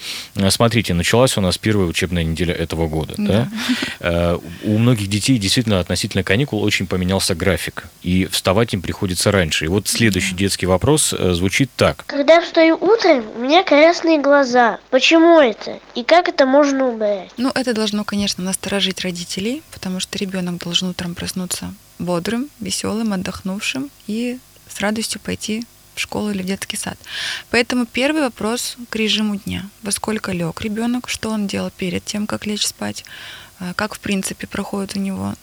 смотрите, 0.50 0.94
началась 0.94 1.36
у 1.36 1.42
нас 1.42 1.58
первая 1.58 1.88
учебная 1.88 2.24
неделя 2.24 2.54
этого 2.54 2.88
года. 2.88 3.16
Да. 3.18 3.50
Да? 4.00 4.38
У 4.64 4.78
многих 4.78 5.08
детей 5.08 5.40
действительно 5.40 5.80
относительно 5.80 6.24
каникул 6.24 6.62
очень 6.64 6.86
поменялся 6.86 7.34
график. 7.34 7.86
И 8.04 8.28
вставать 8.32 8.76
им 8.76 8.84
приходится 8.84 9.32
раньше. 9.32 9.66
И 9.66 9.68
вот 9.68 9.88
следующий 9.88 10.36
детский 10.36 10.68
вопрос 10.68 11.10
звучит 11.10 11.72
так. 11.76 12.04
Когда 12.06 12.40
встаю 12.42 12.76
утром, 12.76 13.31
у 13.36 13.40
меня 13.40 13.64
красные 13.64 14.20
глаза. 14.20 14.80
Почему 14.90 15.40
это? 15.40 15.80
И 15.96 16.04
как 16.04 16.28
это 16.28 16.46
можно 16.46 16.88
убрать? 16.88 17.32
Ну, 17.38 17.50
это 17.54 17.74
должно, 17.74 18.04
конечно, 18.04 18.44
насторожить 18.44 19.02
родителей, 19.02 19.64
потому 19.72 20.00
что 20.00 20.18
ребенок 20.18 20.58
должен 20.58 20.90
утром 20.90 21.16
проснуться 21.16 21.74
бодрым, 22.00 22.50
веселым, 22.60 23.14
отдохнувшим 23.14 23.90
и 24.08 24.40
с 24.68 24.80
радостью 24.80 25.22
пойти 25.22 25.64
в 25.96 26.00
школу 26.00 26.32
или 26.32 26.42
в 26.42 26.46
детский 26.46 26.78
сад. 26.78 26.98
Поэтому 27.50 27.86
первый 27.86 28.22
вопрос 28.22 28.78
к 28.90 28.96
режиму 28.96 29.38
дня. 29.38 29.70
Во 29.84 29.92
сколько 29.92 30.32
лег 30.32 30.62
ребенок, 30.62 31.10
что 31.10 31.30
он 31.30 31.48
делал 31.48 31.72
перед 31.76 32.04
тем, 32.04 32.28
как 32.28 32.46
лечь 32.46 32.66
спать, 32.66 33.06
э, 33.60 33.74
как, 33.76 33.96
в 33.96 34.00
принципе, 34.00 34.48
проходит 34.48 34.96
у 34.96 35.00
него 35.00 35.36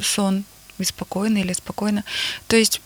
сон, 0.00 0.44
беспокойно 0.78 1.38
или 1.38 1.52
спокойно. 1.52 2.04
То 2.46 2.56
есть 2.56 2.80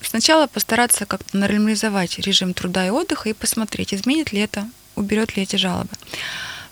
сначала 0.00 0.46
постараться 0.46 1.06
как-то 1.06 1.36
нормализовать 1.36 2.18
режим 2.18 2.54
труда 2.54 2.86
и 2.86 2.90
отдыха 2.90 3.28
и 3.28 3.32
посмотреть, 3.32 3.94
изменит 3.94 4.32
ли 4.32 4.40
это, 4.40 4.68
уберет 4.96 5.36
ли 5.36 5.42
эти 5.42 5.56
жалобы. 5.56 5.90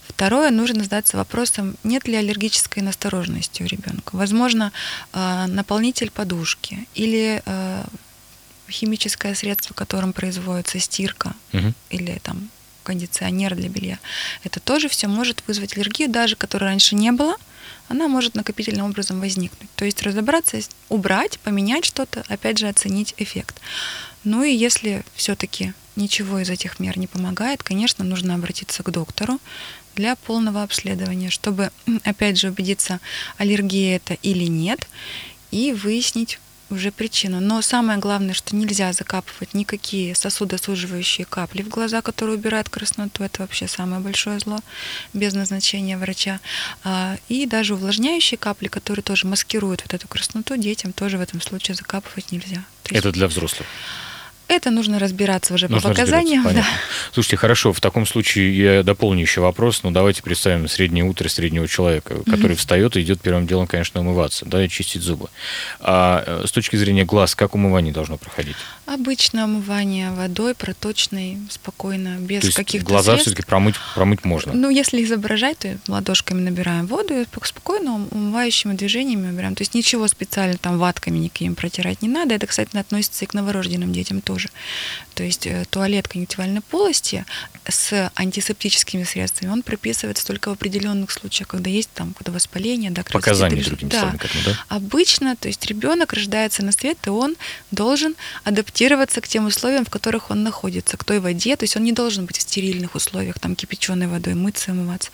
Второе, 0.08 0.50
нужно 0.50 0.84
задаться 0.84 1.16
вопросом, 1.16 1.76
нет 1.84 2.06
ли 2.06 2.14
аллергической 2.14 2.82
настороженности 2.82 3.62
у 3.62 3.66
ребенка. 3.66 4.14
Возможно, 4.16 4.72
э, 5.12 5.46
наполнитель 5.46 6.10
подушки 6.10 6.86
или 6.94 7.42
э, 7.44 7.84
химическое 8.70 9.34
средство, 9.34 9.74
которым 9.74 10.12
производится 10.12 10.78
стирка 10.78 11.34
угу. 11.52 11.72
или 11.90 12.18
там 12.22 12.50
кондиционер 12.82 13.54
для 13.54 13.68
белья. 13.68 13.98
Это 14.44 14.60
тоже 14.60 14.88
все 14.88 15.08
может 15.08 15.42
вызвать 15.46 15.76
аллергию, 15.76 16.10
даже 16.10 16.36
которой 16.36 16.64
раньше 16.64 16.94
не 16.94 17.12
было, 17.12 17.36
она 17.92 18.08
может 18.08 18.34
накопительным 18.34 18.86
образом 18.86 19.20
возникнуть. 19.20 19.70
То 19.76 19.84
есть 19.84 20.02
разобраться, 20.02 20.58
убрать, 20.88 21.38
поменять 21.40 21.84
что-то, 21.84 22.24
опять 22.28 22.58
же 22.58 22.66
оценить 22.68 23.14
эффект. 23.18 23.60
Ну 24.24 24.42
и 24.42 24.54
если 24.54 25.04
все-таки 25.14 25.74
ничего 25.94 26.38
из 26.38 26.48
этих 26.48 26.80
мер 26.80 26.98
не 26.98 27.06
помогает, 27.06 27.62
конечно, 27.62 28.02
нужно 28.02 28.34
обратиться 28.34 28.82
к 28.82 28.90
доктору 28.90 29.38
для 29.94 30.16
полного 30.16 30.62
обследования, 30.62 31.28
чтобы, 31.28 31.70
опять 32.04 32.38
же, 32.38 32.48
убедиться, 32.48 32.98
аллергия 33.36 33.96
это 33.96 34.14
или 34.14 34.46
нет, 34.46 34.88
и 35.50 35.72
выяснить 35.72 36.40
уже 36.72 36.90
причину. 36.90 37.40
Но 37.40 37.62
самое 37.62 37.98
главное, 37.98 38.34
что 38.34 38.56
нельзя 38.56 38.92
закапывать 38.92 39.54
никакие 39.54 40.14
сосудосуживающие 40.14 41.24
капли 41.24 41.62
в 41.62 41.68
глаза, 41.68 42.02
которые 42.02 42.36
убирают 42.36 42.68
красноту. 42.68 43.22
Это 43.24 43.42
вообще 43.42 43.68
самое 43.68 44.00
большое 44.00 44.38
зло 44.38 44.58
без 45.12 45.34
назначения 45.34 45.96
врача. 45.96 46.40
А, 46.84 47.16
и 47.28 47.46
даже 47.46 47.74
увлажняющие 47.74 48.38
капли, 48.38 48.68
которые 48.68 49.02
тоже 49.02 49.26
маскируют 49.26 49.82
вот 49.82 49.94
эту 49.94 50.08
красноту, 50.08 50.56
детям 50.56 50.92
тоже 50.92 51.18
в 51.18 51.20
этом 51.20 51.40
случае 51.40 51.74
закапывать 51.74 52.32
нельзя. 52.32 52.64
Это 52.90 53.12
для 53.12 53.28
взрослых? 53.28 53.66
Это 54.52 54.70
нужно 54.70 54.98
разбираться 54.98 55.54
уже 55.54 55.66
нужно 55.66 55.88
по 55.88 55.94
показаниям. 55.94 56.44
Да. 56.52 56.62
Слушайте, 57.14 57.38
хорошо, 57.38 57.72
в 57.72 57.80
таком 57.80 58.04
случае 58.04 58.54
я 58.54 58.82
дополню 58.82 59.22
еще 59.22 59.40
вопрос. 59.40 59.82
Ну, 59.82 59.90
давайте 59.90 60.22
представим 60.22 60.68
среднее 60.68 61.04
утро 61.04 61.26
среднего 61.30 61.66
человека, 61.66 62.18
который 62.26 62.52
mm-hmm. 62.52 62.56
встает 62.56 62.96
и 62.96 63.00
идет 63.00 63.22
первым 63.22 63.46
делом, 63.46 63.66
конечно, 63.66 64.00
умываться, 64.00 64.44
да, 64.44 64.62
и 64.62 64.68
чистить 64.68 65.00
зубы. 65.00 65.30
А 65.80 66.22
э, 66.26 66.46
с 66.46 66.52
точки 66.52 66.76
зрения 66.76 67.06
глаз, 67.06 67.34
как 67.34 67.54
умывание 67.54 67.94
должно 67.94 68.18
проходить? 68.18 68.56
Обычно 68.84 69.46
умывание 69.46 70.10
водой 70.10 70.54
проточной, 70.54 71.38
спокойно, 71.48 72.18
без 72.18 72.42
то 72.42 72.52
каких-то 72.52 72.86
глаза 72.86 73.16
все-таки 73.16 73.42
промыть, 73.42 73.76
промыть 73.94 74.24
можно? 74.24 74.52
Ну, 74.52 74.68
если 74.68 75.02
изображать, 75.02 75.60
то 75.60 75.78
ладошками 75.88 76.42
набираем 76.42 76.86
воду 76.86 77.14
и 77.14 77.24
спокойно 77.42 78.06
умывающими 78.10 78.74
движениями 78.74 79.30
убираем. 79.30 79.54
То 79.54 79.62
есть 79.62 79.74
ничего 79.74 80.08
специально 80.08 80.58
там 80.58 80.78
ватками 80.78 81.18
никаким 81.18 81.54
протирать 81.54 82.02
не 82.02 82.08
надо. 82.08 82.34
Это, 82.34 82.46
кстати, 82.46 82.76
относится 82.76 83.24
и 83.24 83.28
к 83.28 83.34
новорожденным 83.34 83.92
детям 83.92 84.20
тоже. 84.20 84.41
То 85.14 85.22
есть 85.22 85.46
э, 85.46 85.64
туалет 85.70 86.08
конъюнктивальной 86.08 86.62
полости 86.62 87.24
с 87.68 88.10
антисептическими 88.14 89.04
средствами, 89.04 89.50
он 89.50 89.62
прописывается 89.62 90.26
только 90.26 90.48
в 90.48 90.52
определенных 90.52 91.10
случаях, 91.10 91.48
когда 91.48 91.70
есть 91.70 91.90
там 91.94 92.14
когда 92.14 92.32
воспаление, 92.32 92.90
да, 92.90 93.02
Показания, 93.04 93.62
другими 93.62 93.90
да. 93.90 94.00
словами, 94.00 94.18
да? 94.46 94.64
Обычно, 94.68 95.36
то 95.36 95.48
есть 95.48 95.64
ребенок 95.66 96.12
рождается 96.12 96.64
на 96.64 96.72
свет, 96.72 96.98
и 97.06 97.10
он 97.10 97.36
должен 97.70 98.16
адаптироваться 98.44 99.20
к 99.20 99.28
тем 99.28 99.46
условиям, 99.46 99.84
в 99.84 99.90
которых 99.90 100.30
он 100.30 100.42
находится, 100.42 100.96
к 100.96 101.04
той 101.04 101.20
воде, 101.20 101.56
то 101.56 101.64
есть 101.64 101.76
он 101.76 101.84
не 101.84 101.92
должен 101.92 102.26
быть 102.26 102.38
в 102.38 102.42
стерильных 102.42 102.94
условиях, 102.94 103.38
там 103.38 103.54
кипяченой 103.54 104.06
водой 104.06 104.34
мыться, 104.34 104.72
омываться. 104.72 105.10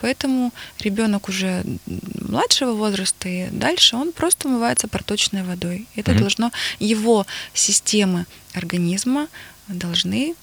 Поэтому 0.00 0.52
ребенок 0.78 1.28
уже 1.28 1.64
младшего 1.86 2.72
возраста 2.72 3.28
и 3.28 3.48
дальше 3.50 3.96
он 3.96 4.12
просто 4.12 4.48
умывается 4.48 4.88
проточной 4.88 5.42
водой. 5.42 5.86
Это 5.96 6.12
mm-hmm. 6.12 6.18
должно 6.18 6.52
его 6.78 7.26
системы 7.52 8.26
организма 8.54 9.28
должны 9.68 10.34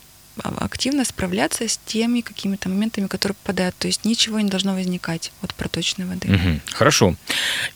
активно 0.43 1.05
справляться 1.05 1.67
с 1.67 1.77
теми 1.77 2.21
какими-то 2.21 2.69
моментами, 2.69 3.07
которые 3.07 3.35
попадают. 3.35 3.75
То 3.77 3.87
есть 3.87 4.05
ничего 4.05 4.39
не 4.39 4.49
должно 4.49 4.73
возникать 4.73 5.31
от 5.41 5.53
проточной 5.53 6.05
воды. 6.05 6.27
Угу, 6.27 6.59
хорошо. 6.73 7.15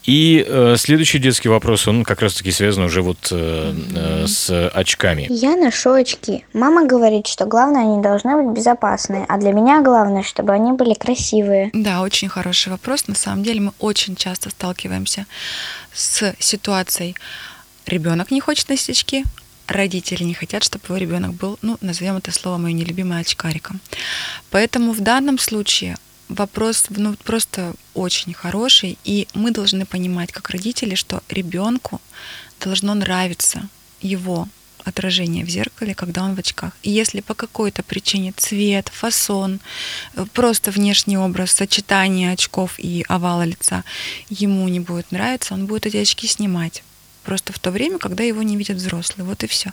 И 0.03 0.45
э, 0.47 0.75
следующий 0.77 1.19
детский 1.19 1.49
вопрос, 1.49 1.87
он 1.87 2.03
как 2.03 2.21
раз-таки 2.21 2.51
связан 2.51 2.83
уже 2.83 3.01
вот 3.01 3.29
э, 3.31 3.73
э, 3.95 4.27
с 4.27 4.69
очками. 4.69 5.27
Я 5.29 5.55
ношу 5.55 5.91
очки. 5.91 6.45
Мама 6.53 6.85
говорит, 6.85 7.27
что 7.27 7.45
главное, 7.45 7.81
они 7.81 8.01
должны 8.01 8.41
быть 8.41 8.55
безопасные, 8.55 9.25
а 9.27 9.37
для 9.37 9.51
меня 9.51 9.81
главное, 9.81 10.23
чтобы 10.23 10.53
они 10.53 10.71
были 10.73 10.93
красивые. 10.93 11.69
Да, 11.73 12.01
очень 12.01 12.29
хороший 12.29 12.69
вопрос. 12.69 13.07
На 13.07 13.15
самом 13.15 13.43
деле 13.43 13.61
мы 13.61 13.71
очень 13.79 14.15
часто 14.15 14.49
сталкиваемся 14.49 15.25
с 15.93 16.33
ситуацией, 16.39 17.15
ребенок 17.85 18.31
не 18.31 18.39
хочет 18.39 18.69
носить 18.69 18.91
очки, 18.91 19.25
родители 19.71 20.23
не 20.23 20.33
хотят, 20.33 20.63
чтобы 20.63 20.85
его 20.87 20.97
ребенок 20.97 21.33
был, 21.33 21.57
ну, 21.61 21.77
назовем 21.81 22.17
это 22.17 22.31
слово 22.31 22.57
мое 22.57 22.73
нелюбимое, 22.73 23.21
очкариком. 23.21 23.79
Поэтому 24.49 24.91
в 24.91 25.01
данном 25.01 25.39
случае 25.39 25.97
вопрос 26.29 26.85
ну, 26.89 27.15
просто 27.23 27.73
очень 27.93 28.33
хороший, 28.33 28.97
и 29.03 29.27
мы 29.33 29.51
должны 29.51 29.85
понимать, 29.85 30.31
как 30.31 30.49
родители, 30.49 30.95
что 30.95 31.21
ребенку 31.29 32.01
должно 32.59 32.93
нравиться 32.93 33.67
его 34.01 34.47
отражение 34.83 35.45
в 35.45 35.49
зеркале, 35.49 35.93
когда 35.93 36.23
он 36.23 36.35
в 36.35 36.39
очках. 36.39 36.73
И 36.81 36.89
если 36.89 37.21
по 37.21 37.33
какой-то 37.33 37.83
причине 37.83 38.33
цвет, 38.35 38.89
фасон, 38.89 39.59
э, 40.15 40.25
просто 40.33 40.71
внешний 40.71 41.17
образ, 41.17 41.51
сочетание 41.51 42.31
очков 42.31 42.79
и 42.79 43.05
овала 43.07 43.43
лица 43.45 43.83
ему 44.29 44.67
не 44.67 44.79
будет 44.79 45.11
нравиться, 45.11 45.53
он 45.53 45.65
будет 45.65 45.85
эти 45.85 45.97
очки 45.97 46.27
снимать 46.27 46.83
просто 47.23 47.53
в 47.53 47.59
то 47.59 47.71
время, 47.71 47.97
когда 47.97 48.23
его 48.23 48.41
не 48.43 48.57
видят 48.57 48.77
взрослые. 48.77 49.25
Вот 49.25 49.43
и 49.43 49.47
все. 49.47 49.71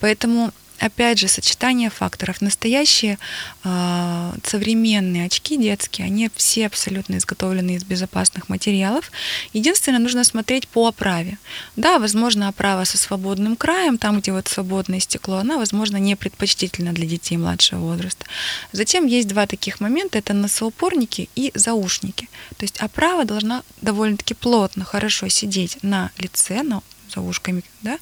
Поэтому 0.00 0.52
опять 0.80 1.18
же, 1.18 1.28
сочетание 1.28 1.90
факторов. 1.90 2.40
Настоящие 2.40 3.18
э, 3.64 4.32
современные 4.44 5.26
очки 5.26 5.56
детские, 5.56 6.06
они 6.06 6.30
все 6.34 6.66
абсолютно 6.66 7.18
изготовлены 7.18 7.76
из 7.76 7.84
безопасных 7.84 8.48
материалов. 8.48 9.12
Единственное, 9.52 9.98
нужно 9.98 10.24
смотреть 10.24 10.66
по 10.66 10.88
оправе. 10.88 11.38
Да, 11.76 11.98
возможно, 11.98 12.48
оправа 12.48 12.84
со 12.84 12.98
свободным 12.98 13.56
краем, 13.56 13.98
там, 13.98 14.20
где 14.20 14.32
вот 14.32 14.48
свободное 14.48 15.00
стекло, 15.00 15.36
она, 15.36 15.58
возможно, 15.58 15.98
не 15.98 16.16
предпочтительна 16.16 16.92
для 16.92 17.06
детей 17.06 17.36
младшего 17.36 17.80
возраста. 17.80 18.24
Затем 18.72 19.06
есть 19.06 19.28
два 19.28 19.46
таких 19.46 19.80
момента, 19.80 20.18
это 20.18 20.32
носоупорники 20.32 21.28
и 21.36 21.52
заушники. 21.54 22.28
То 22.56 22.64
есть 22.64 22.78
оправа 22.78 23.24
должна 23.24 23.62
довольно-таки 23.82 24.34
плотно, 24.34 24.84
хорошо 24.84 25.28
сидеть 25.28 25.78
на 25.82 26.10
лице, 26.18 26.62
на 26.62 26.82
за 27.14 27.20
ушками, 27.20 27.62
да, 27.82 27.98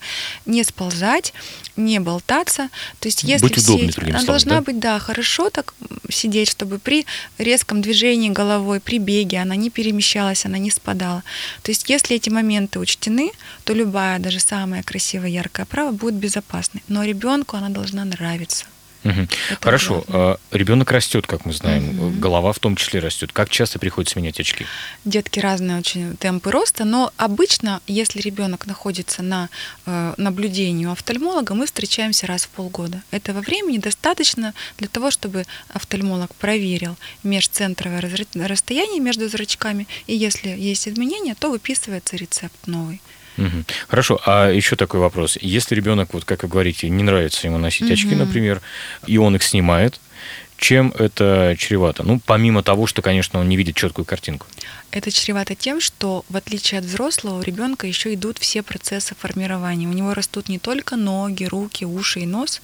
не 0.46 0.64
сползать, 0.64 1.32
не 1.76 1.98
болтаться. 2.00 2.68
То 3.00 3.08
есть 3.08 3.22
если 3.24 3.46
быть 3.46 3.56
все, 3.56 3.90
она 4.02 4.22
должна 4.22 4.56
да? 4.56 4.60
быть, 4.62 4.78
да, 4.78 4.98
хорошо 4.98 5.50
так 5.50 5.74
сидеть, 6.10 6.50
чтобы 6.50 6.78
при 6.78 7.06
резком 7.38 7.82
движении 7.82 8.30
головой, 8.30 8.80
при 8.80 8.98
беге 8.98 9.38
она 9.38 9.56
не 9.56 9.70
перемещалась, 9.70 10.46
она 10.46 10.58
не 10.58 10.70
спадала. 10.70 11.22
То 11.62 11.70
есть 11.70 11.88
если 11.90 12.16
эти 12.16 12.30
моменты 12.30 12.78
учтены, 12.78 13.32
то 13.64 13.72
любая, 13.72 14.18
даже 14.18 14.40
самая 14.40 14.82
красивая, 14.82 15.28
яркая 15.28 15.66
права 15.66 15.92
будет 15.92 16.14
безопасной. 16.14 16.82
Но 16.88 17.04
ребенку 17.04 17.56
она 17.56 17.68
должна 17.68 18.04
нравиться. 18.04 18.66
Угу. 19.08 19.28
Хорошо. 19.60 20.04
А, 20.08 20.36
ребенок 20.50 20.92
растет, 20.92 21.26
как 21.26 21.44
мы 21.46 21.52
знаем, 21.52 21.98
угу. 21.98 22.10
голова 22.18 22.52
в 22.52 22.58
том 22.58 22.76
числе 22.76 23.00
растет. 23.00 23.32
Как 23.32 23.48
часто 23.48 23.78
приходится 23.78 24.18
менять 24.18 24.38
очки? 24.38 24.66
Детки 25.04 25.40
разные 25.40 25.78
очень 25.78 26.16
темпы 26.16 26.50
роста, 26.50 26.84
но 26.84 27.12
обычно, 27.16 27.80
если 27.86 28.20
ребенок 28.20 28.66
находится 28.66 29.22
на 29.22 29.48
э, 29.86 30.14
наблюдении 30.18 30.86
у 30.86 30.92
офтальмолога, 30.92 31.54
мы 31.54 31.66
встречаемся 31.66 32.26
раз 32.26 32.44
в 32.44 32.48
полгода. 32.50 33.02
Этого 33.10 33.40
времени 33.40 33.78
достаточно 33.78 34.52
для 34.76 34.88
того, 34.88 35.10
чтобы 35.10 35.46
офтальмолог 35.72 36.34
проверил 36.34 36.96
межцентровое 37.22 38.02
расстояние 38.34 39.00
между 39.00 39.28
зрачками, 39.28 39.86
и 40.06 40.14
если 40.14 40.50
есть 40.50 40.86
изменения, 40.88 41.34
то 41.34 41.50
выписывается 41.50 42.16
рецепт 42.16 42.66
новый. 42.66 43.00
Угу. 43.38 43.64
Хорошо, 43.88 44.20
а 44.26 44.50
еще 44.50 44.76
такой 44.76 45.00
вопрос. 45.00 45.38
Если 45.40 45.74
ребенок, 45.74 46.12
вот 46.12 46.24
как 46.24 46.42
вы 46.42 46.48
говорите, 46.48 46.88
не 46.88 47.02
нравится 47.02 47.46
ему 47.46 47.58
носить 47.58 47.86
угу. 47.86 47.92
очки, 47.92 48.14
например, 48.14 48.60
и 49.06 49.16
он 49.18 49.36
их 49.36 49.42
снимает, 49.42 50.00
чем 50.58 50.92
это 50.98 51.54
чревато? 51.56 52.02
Ну, 52.02 52.20
помимо 52.24 52.64
того, 52.64 52.88
что, 52.88 53.00
конечно, 53.00 53.38
он 53.38 53.48
не 53.48 53.56
видит 53.56 53.76
четкую 53.76 54.04
картинку. 54.04 54.46
Это 54.90 55.10
чревато 55.12 55.54
тем, 55.54 55.80
что 55.80 56.24
в 56.28 56.36
отличие 56.36 56.80
от 56.80 56.84
взрослого, 56.84 57.38
у 57.38 57.42
ребенка 57.42 57.86
еще 57.86 58.12
идут 58.14 58.38
все 58.38 58.62
процессы 58.62 59.14
формирования. 59.14 59.86
У 59.86 59.92
него 59.92 60.14
растут 60.14 60.48
не 60.48 60.58
только 60.58 60.96
ноги, 60.96 61.44
руки, 61.44 61.84
уши 61.84 62.20
и 62.20 62.26
нос, 62.26 62.60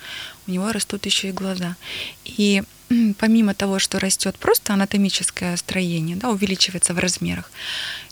у 0.48 0.50
него 0.50 0.72
растут 0.72 1.06
еще 1.06 1.28
и 1.28 1.32
глаза. 1.32 1.76
И 2.24 2.62
помимо 3.18 3.54
того, 3.54 3.78
что 3.78 4.00
растет 4.00 4.36
просто 4.36 4.72
анатомическое 4.72 5.56
строение, 5.56 6.16
да, 6.16 6.30
увеличивается 6.30 6.94
в 6.94 6.98
размерах, 6.98 7.50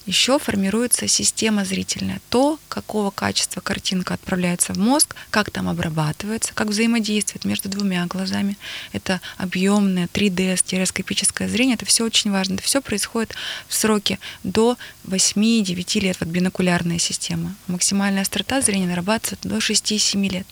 еще 0.06 0.38
формируется 0.38 1.06
система 1.09 1.64
зрительная. 1.64 2.21
То, 2.28 2.59
какого 2.68 3.11
качества 3.11 3.61
картинка 3.61 4.14
отправляется 4.14 4.73
в 4.75 4.78
мозг, 4.78 5.14
как 5.30 5.50
там 5.50 5.68
обрабатывается, 5.68 6.52
как 6.54 6.68
взаимодействует 6.68 7.44
между 7.44 7.68
двумя 7.68 8.06
глазами. 8.06 8.59
Это 8.92 9.21
объемное 9.37 10.09
3D, 10.12 10.56
стереоскопическое 10.56 11.49
зрение. 11.49 11.75
Это 11.75 11.87
все 11.87 12.04
очень 12.04 12.30
важно. 12.30 12.54
Это 12.54 12.62
все 12.62 12.80
происходит 12.80 13.35
в 13.68 13.75
сроке 13.75 14.18
до 14.42 14.76
8-9 15.06 16.00
лет. 16.00 16.16
Вот 16.21 16.28
бинокулярная 16.28 16.99
система. 16.99 17.54
Максимальная 17.66 18.23
острота 18.23 18.61
зрения 18.61 18.87
нарабатывается 18.87 19.37
до 19.49 19.56
6-7 19.56 20.28
лет. 20.28 20.47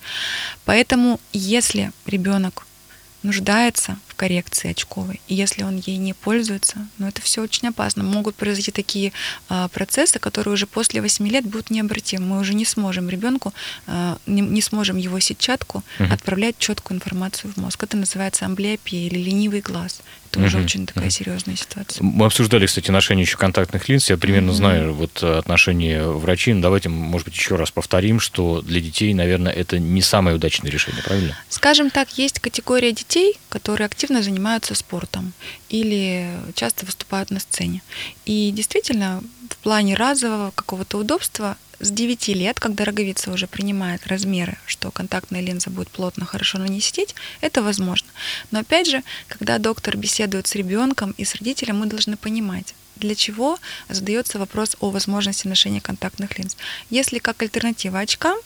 Поэтому, 0.65 1.21
если 1.33 1.93
ребенок 2.07 2.67
нуждается 3.23 3.99
в 4.07 4.15
коррекции 4.15 4.71
очковой, 4.71 5.21
и 5.29 5.35
если 5.35 5.63
он 5.63 5.77
ей 5.77 5.97
не 5.97 6.15
пользуется, 6.15 6.87
ну 6.99 7.07
это 7.09 7.21
все 7.21 7.43
очень 7.43 7.69
опасно. 7.69 8.03
Могут 8.03 8.35
произойти 8.35 8.71
такие 8.71 9.13
а, 9.49 9.69
процессы, 9.69 10.19
которые 10.19 10.55
уже 10.55 10.67
после 10.67 11.01
8 11.01 11.27
лет 11.29 11.45
будут 11.45 11.71
необратимы. 11.71 12.27
Мы 12.27 12.41
уже 12.41 12.55
не 12.55 12.65
сможем 12.65 13.09
ребенку, 13.09 13.53
а, 13.87 14.19
не, 14.27 14.43
не 14.43 14.63
сможем 14.63 14.97
его 14.97 15.21
сетчатку 15.21 15.83
угу. 15.99 16.13
отправлять 16.13 16.59
четкую 16.59 16.97
информацию 16.97 17.53
в 17.53 17.57
мозг. 17.57 17.83
Это 17.83 17.97
называется 17.97 18.47
амблиопия 18.47 19.07
или 19.07 19.19
ленивый 19.19 19.61
глаз. 19.61 20.01
Это 20.31 20.41
угу. 20.41 20.65
очень 20.65 20.87
такая 20.87 21.05
угу. 21.05 21.11
серьезная 21.11 21.57
ситуация. 21.57 22.03
Мы 22.05 22.27
обсуждали, 22.27 22.67
кстати, 22.67 22.91
ношение 22.91 23.25
еще 23.25 23.37
контактных 23.37 23.89
линз. 23.89 24.11
Я 24.11 24.17
примерно 24.17 24.51
угу. 24.51 24.57
знаю 24.57 24.95
вот 24.95 25.23
отношение 25.23 26.07
врачей. 26.07 26.55
Но 26.55 26.63
давайте, 26.63 26.89
может 26.89 27.27
быть, 27.27 27.35
еще 27.35 27.57
раз 27.57 27.71
повторим, 27.71 28.21
что 28.21 28.63
для 28.63 28.81
детей, 28.81 29.13
наверное, 29.13 29.53
это 29.53 29.79
не 29.79 30.03
самое 30.03 30.37
удачное 30.37 30.71
решение, 30.71 31.03
правильно? 31.03 31.37
Скажем 31.49 31.91
так, 31.91 32.17
есть 32.19 32.39
категория 32.39 32.93
детей, 32.93 33.39
которые 33.49 33.87
активно 33.87 34.23
занимаются 34.23 34.75
спортом 34.75 35.33
или 35.69 36.29
часто 36.55 36.87
выступают 36.87 37.31
на 37.31 37.41
сцене. 37.41 37.83
И 38.25 38.53
действительно, 38.53 39.23
в 39.49 39.57
плане 39.59 39.95
разового 39.95 40.53
какого-то 40.55 40.99
удобства 40.99 41.57
с 41.81 41.91
9 41.91 42.29
лет, 42.29 42.61
когда 42.61 42.85
роговица 42.85 43.33
уже 43.33 43.47
принимает 43.47 44.07
размеры, 44.07 44.59
что 44.67 44.91
контактная 44.91 45.41
линза 45.41 45.71
будет 45.71 45.89
плотно, 45.89 46.27
хорошо 46.27 46.59
на 46.59 46.67
ней 46.67 46.81
сидеть, 46.81 47.15
это 47.41 47.63
возможно. 47.63 48.09
Но 48.51 48.61
опять 48.61 48.87
же, 48.87 49.03
когда 49.29 49.59
доктор 49.59 49.97
беседует 49.97 50.47
с 50.47 50.55
ребенком 50.55 51.13
и 51.17 51.25
с 51.25 51.35
родителем, 51.35 51.79
мы 51.79 51.87
должны 51.87 52.17
понимать, 52.17 52.75
для 52.97 53.15
чего 53.15 53.59
задается 53.89 54.39
вопрос 54.39 54.77
о 54.81 54.91
возможности 54.91 55.49
ношения 55.49 55.81
контактных 55.81 56.39
линз. 56.39 56.57
Если 56.91 57.19
как 57.19 57.43
альтернатива 57.43 58.01
очкам, 58.01 58.39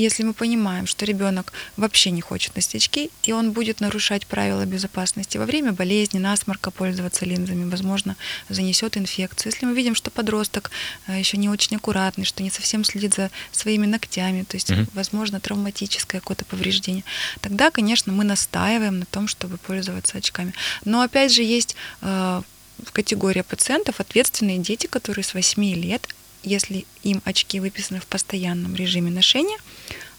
если 0.00 0.22
мы 0.22 0.34
понимаем, 0.34 0.86
что 0.86 1.04
ребенок 1.04 1.52
вообще 1.76 2.10
не 2.10 2.20
хочет 2.20 2.54
носить 2.56 2.76
очки, 2.76 3.10
и 3.22 3.32
он 3.32 3.52
будет 3.52 3.80
нарушать 3.80 4.26
правила 4.26 4.64
безопасности 4.64 5.38
во 5.38 5.46
время 5.46 5.72
болезни, 5.72 6.18
насморка 6.18 6.70
пользоваться 6.70 7.24
линзами, 7.24 7.68
возможно, 7.68 8.16
занесет 8.48 8.96
инфекцию. 8.96 9.52
Если 9.52 9.66
мы 9.66 9.74
видим, 9.74 9.94
что 9.94 10.10
подросток 10.10 10.70
э, 11.06 11.18
еще 11.18 11.36
не 11.36 11.48
очень 11.48 11.76
аккуратный, 11.76 12.24
что 12.24 12.42
не 12.42 12.50
совсем 12.50 12.84
следит 12.84 13.14
за 13.14 13.30
своими 13.52 13.86
ногтями, 13.86 14.44
то 14.44 14.56
есть, 14.56 14.70
угу. 14.70 14.86
возможно, 14.94 15.40
травматическое 15.40 16.20
какое-то 16.20 16.44
повреждение, 16.44 17.04
тогда, 17.40 17.70
конечно, 17.70 18.12
мы 18.12 18.24
настаиваем 18.24 19.00
на 19.00 19.06
том, 19.06 19.28
чтобы 19.28 19.58
пользоваться 19.58 20.18
очками. 20.18 20.54
Но 20.84 21.02
опять 21.02 21.32
же 21.32 21.42
есть 21.42 21.76
э, 22.02 22.42
категория 22.92 23.42
пациентов, 23.42 24.00
ответственные 24.00 24.58
дети, 24.58 24.86
которые 24.86 25.24
с 25.24 25.34
8 25.34 25.62
лет 25.74 26.08
если 26.42 26.86
им 27.02 27.20
очки 27.24 27.60
выписаны 27.60 28.00
в 28.00 28.06
постоянном 28.06 28.74
режиме 28.74 29.10
ношения, 29.10 29.56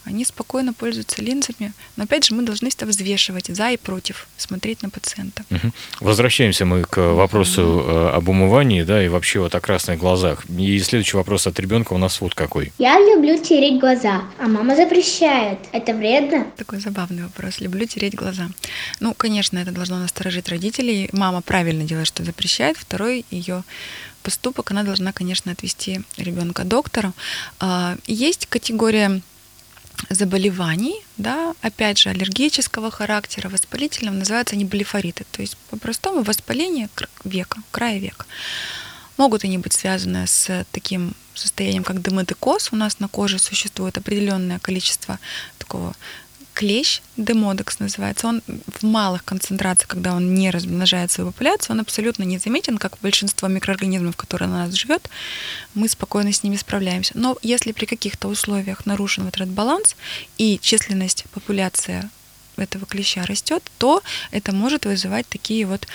они 0.05 0.25
спокойно 0.25 0.73
пользуются 0.73 1.21
линзами. 1.21 1.73
Но 1.95 2.03
опять 2.03 2.25
же, 2.25 2.35
мы 2.35 2.43
должны 2.43 2.69
всегда 2.69 2.87
взвешивать 2.87 3.47
за 3.47 3.71
и 3.71 3.77
против, 3.77 4.27
смотреть 4.37 4.81
на 4.81 4.89
пациента. 4.89 5.43
Угу. 5.49 5.71
Возвращаемся 6.01 6.65
мы 6.65 6.83
к 6.83 6.97
вопросу 6.97 7.63
угу. 7.63 7.89
об 7.89 8.29
умывании, 8.29 8.83
да, 8.83 9.03
и 9.03 9.07
вообще 9.07 9.39
вот 9.39 9.55
о 9.55 9.59
красных 9.59 9.99
глазах. 9.99 10.45
И 10.49 10.79
следующий 10.79 11.17
вопрос 11.17 11.47
от 11.47 11.59
ребенка 11.59 11.93
у 11.93 11.97
нас 11.97 12.21
вот 12.21 12.35
какой. 12.35 12.71
Я 12.77 12.99
люблю 12.99 13.37
тереть 13.41 13.79
глаза, 13.79 14.23
а 14.39 14.47
мама 14.47 14.75
запрещает. 14.75 15.59
Это 15.71 15.93
вредно? 15.93 16.47
Такой 16.57 16.79
забавный 16.79 17.23
вопрос. 17.23 17.59
Люблю 17.59 17.85
тереть 17.85 18.15
глаза. 18.15 18.49
Ну, 18.99 19.13
конечно, 19.13 19.59
это 19.59 19.71
должно 19.71 19.99
насторожить 19.99 20.49
родителей. 20.49 21.09
Мама 21.13 21.41
правильно 21.41 21.83
делает, 21.83 22.07
что 22.07 22.23
запрещает. 22.23 22.77
Второй 22.77 23.25
ее 23.31 23.63
поступок, 24.21 24.71
она 24.71 24.83
должна, 24.83 25.11
конечно, 25.11 25.51
отвести 25.51 26.01
ребенка 26.17 26.63
к 26.63 26.67
доктору. 26.67 27.13
А, 27.59 27.97
есть 28.07 28.45
категория 28.45 29.21
заболеваний, 30.09 30.95
да, 31.17 31.53
опять 31.61 31.97
же, 31.97 32.09
аллергического 32.09 32.91
характера, 32.91 33.49
воспалительного, 33.49 34.15
называются 34.15 34.55
они 34.55 34.65
блефориты, 34.65 35.25
то 35.31 35.41
есть 35.41 35.57
по-простому 35.69 36.23
воспаление 36.23 36.89
века, 37.23 37.61
края 37.71 37.99
века. 37.99 38.25
Могут 39.17 39.43
они 39.43 39.57
быть 39.57 39.73
связаны 39.73 40.25
с 40.25 40.65
таким 40.71 41.13
состоянием, 41.35 41.83
как 41.83 42.01
демодекоз. 42.01 42.69
У 42.71 42.75
нас 42.75 42.99
на 42.99 43.07
коже 43.07 43.39
существует 43.39 43.97
определенное 43.97 44.59
количество 44.59 45.19
такого 45.57 45.95
клещ, 46.53 47.01
демодекс 47.17 47.79
называется, 47.79 48.27
он 48.27 48.41
в 48.47 48.83
малых 48.83 49.23
концентрациях, 49.23 49.89
когда 49.89 50.13
он 50.15 50.33
не 50.33 50.51
размножает 50.51 51.11
свою 51.11 51.31
популяцию, 51.31 51.75
он 51.75 51.81
абсолютно 51.81 52.23
незаметен, 52.23 52.77
как 52.77 52.97
большинство 53.01 53.47
микроорганизмов, 53.47 54.15
которые 54.15 54.49
на 54.49 54.65
нас 54.65 54.73
живет, 54.73 55.09
мы 55.73 55.87
спокойно 55.87 56.31
с 56.33 56.43
ними 56.43 56.55
справляемся. 56.55 57.13
Но 57.15 57.37
если 57.41 57.71
при 57.71 57.85
каких-то 57.85 58.27
условиях 58.27 58.85
нарушен 58.85 59.25
вот 59.25 59.35
этот 59.35 59.49
баланс 59.49 59.95
и 60.37 60.59
численность 60.61 61.25
популяции 61.33 62.09
этого 62.57 62.85
клеща 62.85 63.25
растет, 63.25 63.63
то 63.77 64.03
это 64.31 64.51
может 64.53 64.85
вызывать 64.85 65.27
такие 65.27 65.65
вот 65.65 65.87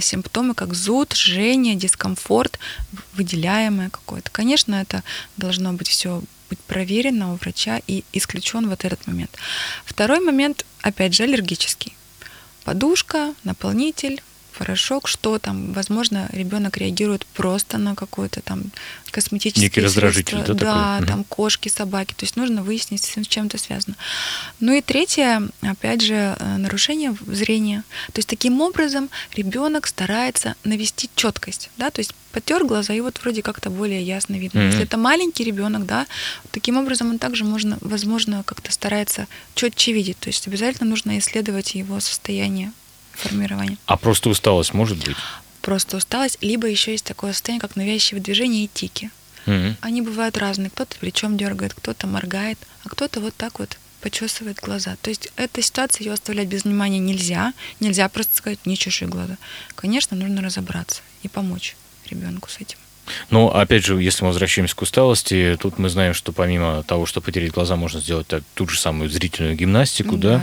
симптомы, 0.00 0.54
как 0.54 0.74
зуд, 0.74 1.14
жжение, 1.14 1.74
дискомфорт, 1.74 2.58
выделяемое 3.14 3.90
какое-то. 3.90 4.30
Конечно, 4.30 4.74
это 4.76 5.02
должно 5.36 5.72
быть 5.72 5.88
все 5.88 6.22
быть 6.48 6.58
проверено 6.60 7.32
у 7.32 7.36
врача 7.36 7.80
и 7.86 8.04
исключен 8.12 8.68
вот 8.68 8.84
этот 8.84 9.06
момент. 9.06 9.36
Второй 9.84 10.20
момент, 10.20 10.64
опять 10.82 11.14
же, 11.14 11.24
аллергический. 11.24 11.96
Подушка, 12.64 13.34
наполнитель, 13.44 14.22
порошок, 14.58 15.06
что 15.06 15.38
там, 15.38 15.72
возможно, 15.72 16.28
ребенок 16.32 16.76
реагирует 16.76 17.24
просто 17.26 17.78
на 17.78 17.94
какой-то 17.94 18.40
там 18.40 18.64
косметический 19.10 19.62
Некий 19.62 19.80
раздражитель, 19.80 20.38
да, 20.46 20.54
да, 20.54 20.94
такой? 20.94 21.06
там 21.06 21.24
кошки, 21.24 21.68
собаки. 21.68 22.12
То 22.14 22.24
есть 22.24 22.36
нужно 22.36 22.62
выяснить, 22.62 23.04
с 23.04 23.26
чем 23.26 23.46
это 23.46 23.56
связано. 23.56 23.96
Ну 24.60 24.72
и 24.72 24.80
третье, 24.80 25.42
опять 25.62 26.02
же, 26.02 26.36
э, 26.38 26.56
нарушение 26.56 27.16
зрения. 27.26 27.84
То 28.12 28.18
есть 28.18 28.28
таким 28.28 28.60
образом 28.60 29.08
ребенок 29.36 29.86
старается 29.86 30.56
навести 30.64 31.08
четкость, 31.14 31.70
да, 31.76 31.90
то 31.90 32.00
есть 32.00 32.12
потер 32.32 32.64
глаза, 32.64 32.92
и 32.94 33.00
вот 33.00 33.20
вроде 33.22 33.42
как-то 33.42 33.70
более 33.70 34.02
ясно 34.02 34.34
видно. 34.34 34.60
Мгм. 34.60 34.70
Если 34.70 34.84
это 34.84 34.96
маленький 34.96 35.44
ребенок, 35.44 35.86
да, 35.86 36.06
таким 36.50 36.76
образом 36.76 37.10
он 37.10 37.18
также 37.18 37.44
можно, 37.44 37.78
возможно, 37.80 38.42
как-то 38.44 38.72
старается 38.72 39.26
четче 39.54 39.92
видеть. 39.92 40.18
То 40.18 40.28
есть 40.28 40.46
обязательно 40.48 40.90
нужно 40.90 41.18
исследовать 41.18 41.74
его 41.74 42.00
состояние 42.00 42.72
формирования. 43.18 43.76
А 43.86 43.96
просто 43.96 44.28
усталость 44.30 44.74
может 44.74 44.98
быть? 45.04 45.16
Просто 45.62 45.96
усталость, 45.96 46.38
либо 46.40 46.66
еще 46.66 46.92
есть 46.92 47.04
такое 47.04 47.32
состояние, 47.32 47.60
как 47.60 47.76
навязчивые 47.76 48.22
движения 48.22 48.64
и 48.64 48.68
тики. 48.68 49.10
Мгм. 49.46 49.76
Они 49.80 50.02
бывают 50.02 50.36
разные. 50.38 50.70
Кто-то 50.70 50.96
плечом 50.98 51.36
дергает, 51.36 51.74
кто-то 51.74 52.06
моргает, 52.06 52.58
а 52.84 52.88
кто-то 52.88 53.20
вот 53.20 53.34
так 53.34 53.58
вот 53.58 53.76
почесывает 54.00 54.58
глаза. 54.60 54.96
То 55.02 55.10
есть 55.10 55.30
эта 55.36 55.60
ситуация, 55.60 56.04
ее 56.04 56.12
оставлять 56.12 56.48
без 56.48 56.64
внимания 56.64 56.98
нельзя. 56.98 57.52
Нельзя 57.80 58.08
просто 58.08 58.36
сказать, 58.36 58.64
не 58.64 58.76
чеши 58.76 59.06
глаза. 59.06 59.36
Конечно, 59.74 60.16
нужно 60.16 60.40
разобраться 60.42 61.02
и 61.22 61.28
помочь 61.28 61.76
ребенку 62.08 62.48
с 62.48 62.60
этим. 62.60 62.78
Но, 63.30 63.54
опять 63.54 63.84
же, 63.86 64.00
если 64.00 64.22
мы 64.22 64.28
возвращаемся 64.28 64.76
к 64.76 64.82
усталости, 64.82 65.56
тут 65.60 65.78
мы 65.78 65.88
знаем, 65.88 66.12
что 66.14 66.32
помимо 66.32 66.82
того, 66.82 67.06
что 67.06 67.20
потерять 67.22 67.52
глаза, 67.52 67.74
можно 67.74 68.00
сделать 68.00 68.26
так- 68.26 68.42
ту 68.54 68.68
же 68.68 68.78
самую 68.78 69.08
зрительную 69.10 69.56
гимнастику, 69.56 70.16
да, 70.18 70.42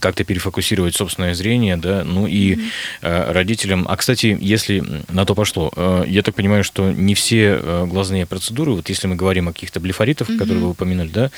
как-то 0.00 0.24
перефокусировать 0.24 0.94
собственное 0.94 1.34
зрение, 1.34 1.76
да, 1.76 2.04
ну 2.04 2.26
и 2.26 2.58
э, 3.02 3.32
родителям. 3.32 3.86
А 3.88 3.96
кстати, 3.96 4.36
если 4.40 4.82
на 5.08 5.24
то 5.24 5.34
пошло, 5.34 5.72
э, 5.76 6.04
я 6.06 6.22
так 6.22 6.34
понимаю, 6.34 6.64
что 6.64 6.90
не 6.90 7.14
все 7.14 7.58
э, 7.60 7.86
глазные 7.86 8.26
процедуры, 8.26 8.72
вот 8.72 8.88
если 8.88 9.06
мы 9.06 9.16
говорим 9.16 9.48
о 9.48 9.52
каких-то 9.52 9.80
блефоритах, 9.80 10.28
которые 10.38 10.64
вы 10.64 10.70
упомянули, 10.70 11.08
да, 11.08 11.30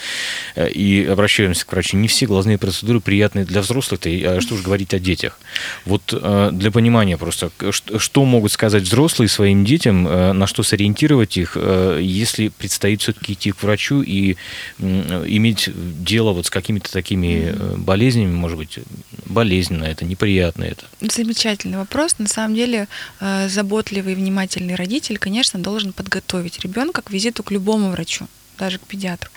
э, 0.54 0.70
и 0.70 1.04
обращаемся 1.04 1.66
к 1.66 1.72
врачу, 1.72 1.96
не 1.96 2.08
все 2.08 2.26
глазные 2.26 2.58
процедуры 2.58 3.00
приятны 3.00 3.44
для 3.44 3.60
взрослых, 3.60 4.06
и, 4.06 4.22
а 4.24 4.40
что 4.40 4.56
же 4.56 4.62
говорить 4.62 4.94
о 4.94 4.98
детях. 4.98 5.38
Вот 5.84 6.02
э, 6.12 6.50
для 6.52 6.70
понимания 6.70 7.16
просто, 7.16 7.50
что, 7.70 7.98
что 7.98 8.24
могут 8.24 8.52
сказать 8.52 8.82
взрослые 8.82 9.28
своим 9.28 9.64
детям, 9.64 10.06
э, 10.06 10.32
на 10.32 10.46
что 10.46 10.62
сориентировать 10.62 11.36
их, 11.36 11.52
э, 11.56 12.00
если 12.02 12.48
предстоит 12.48 13.02
все-таки 13.02 13.32
идти 13.32 13.52
к 13.52 13.62
врачу 13.62 14.02
и 14.02 14.36
м, 14.78 15.02
иметь 15.26 15.70
дело 16.02 16.32
вот 16.32 16.46
с 16.46 16.50
какими-то 16.50 16.92
такими 16.92 17.54
э, 17.54 17.74
болезнями, 17.76 18.32
может 18.46 18.58
быть, 18.58 18.78
болезненно 19.24 19.82
это, 19.84 20.04
неприятно 20.04 20.62
это. 20.62 20.84
Замечательный 21.00 21.78
вопрос. 21.78 22.18
На 22.18 22.28
самом 22.28 22.54
деле, 22.54 22.86
э, 23.18 23.48
заботливый 23.48 24.12
и 24.12 24.14
внимательный 24.14 24.76
родитель, 24.76 25.18
конечно, 25.18 25.60
должен 25.60 25.92
подготовить 25.92 26.60
ребенка 26.60 27.02
к 27.02 27.10
визиту 27.10 27.42
к 27.42 27.50
любому 27.50 27.90
врачу, 27.90 28.28
даже 28.56 28.78
к 28.78 28.82
педиатру. 28.82 29.30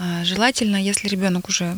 А, 0.00 0.24
Желательно, 0.24 0.82
если 0.82 1.06
ребенок 1.06 1.48
уже 1.48 1.76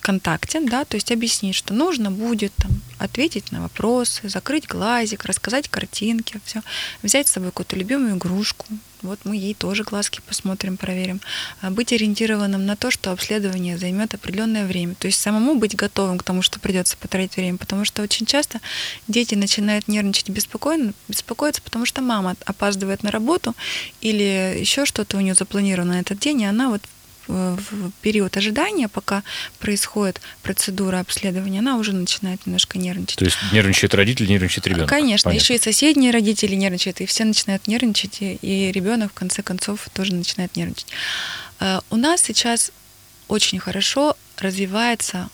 контактен, 0.00 0.66
да, 0.66 0.84
то 0.84 0.96
есть 0.96 1.12
объяснить, 1.12 1.54
что 1.54 1.74
нужно 1.74 2.10
будет 2.10 2.52
там, 2.56 2.70
ответить 2.98 3.52
на 3.52 3.62
вопросы, 3.62 4.28
закрыть 4.28 4.66
глазик, 4.66 5.24
рассказать 5.24 5.68
картинки, 5.68 6.40
все, 6.44 6.62
взять 7.02 7.28
с 7.28 7.32
собой 7.32 7.50
какую-то 7.50 7.76
любимую 7.76 8.16
игрушку, 8.16 8.66
вот 9.04 9.20
мы 9.24 9.36
ей 9.36 9.52
тоже 9.52 9.84
глазки 9.84 10.20
посмотрим, 10.26 10.78
проверим, 10.78 11.20
А 11.60 11.70
быть 11.70 11.92
ориентированным 11.92 12.64
на 12.64 12.74
то, 12.74 12.90
что 12.90 13.12
обследование 13.12 13.76
займет 13.76 14.14
определенное 14.14 14.66
время, 14.66 14.94
то 14.94 15.06
есть 15.06 15.20
самому 15.20 15.56
быть 15.56 15.76
готовым 15.76 16.18
к 16.18 16.22
тому, 16.22 16.40
что 16.40 16.58
придется 16.58 16.96
потратить 16.96 17.36
время, 17.36 17.58
потому 17.58 17.84
что 17.84 18.02
очень 18.02 18.24
часто 18.24 18.60
дети 19.06 19.34
начинают 19.34 19.88
нервничать 19.88 20.30
беспокойно, 20.30 20.94
беспокоиться, 21.08 21.60
потому 21.60 21.84
что 21.84 22.00
мама 22.00 22.34
опаздывает 22.46 23.02
на 23.02 23.10
работу 23.10 23.54
или 24.00 24.56
еще 24.58 24.86
что-то 24.86 25.18
у 25.18 25.20
нее 25.20 25.34
запланировано 25.34 25.94
на 25.94 26.00
этот 26.00 26.18
день, 26.18 26.40
и 26.40 26.46
она 26.46 26.70
вот 26.70 26.80
в 27.26 27.90
период 28.02 28.36
ожидания, 28.36 28.88
пока 28.88 29.22
происходит 29.58 30.20
процедура 30.42 31.00
обследования, 31.00 31.60
она 31.60 31.76
уже 31.76 31.92
начинает 31.92 32.44
немножко 32.46 32.78
нервничать. 32.78 33.18
То 33.18 33.24
есть 33.24 33.38
нервничает 33.52 33.94
родитель, 33.94 34.28
нервничает 34.28 34.66
ребенок. 34.66 34.88
Конечно, 34.88 35.30
Понятно. 35.30 35.44
еще 35.44 35.54
и 35.56 35.58
соседние 35.58 36.10
родители 36.10 36.54
нервничают, 36.54 37.00
и 37.00 37.06
все 37.06 37.24
начинают 37.24 37.66
нервничать, 37.66 38.20
и, 38.20 38.34
и 38.42 38.72
ребенок 38.72 39.12
в 39.12 39.14
конце 39.14 39.42
концов 39.42 39.88
тоже 39.92 40.14
начинает 40.14 40.54
нервничать. 40.56 40.86
Э, 41.60 41.80
У 41.90 41.96
нас 41.96 42.22
сейчас 42.22 42.72
очень 43.28 43.58
хорошо 43.58 44.16
развивается 44.38 45.28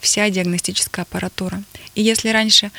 вся 0.00 0.28
диагностическая 0.28 1.02
аппаратура. 1.02 1.62
И 1.94 2.02
если 2.02 2.28
раньше 2.28 2.70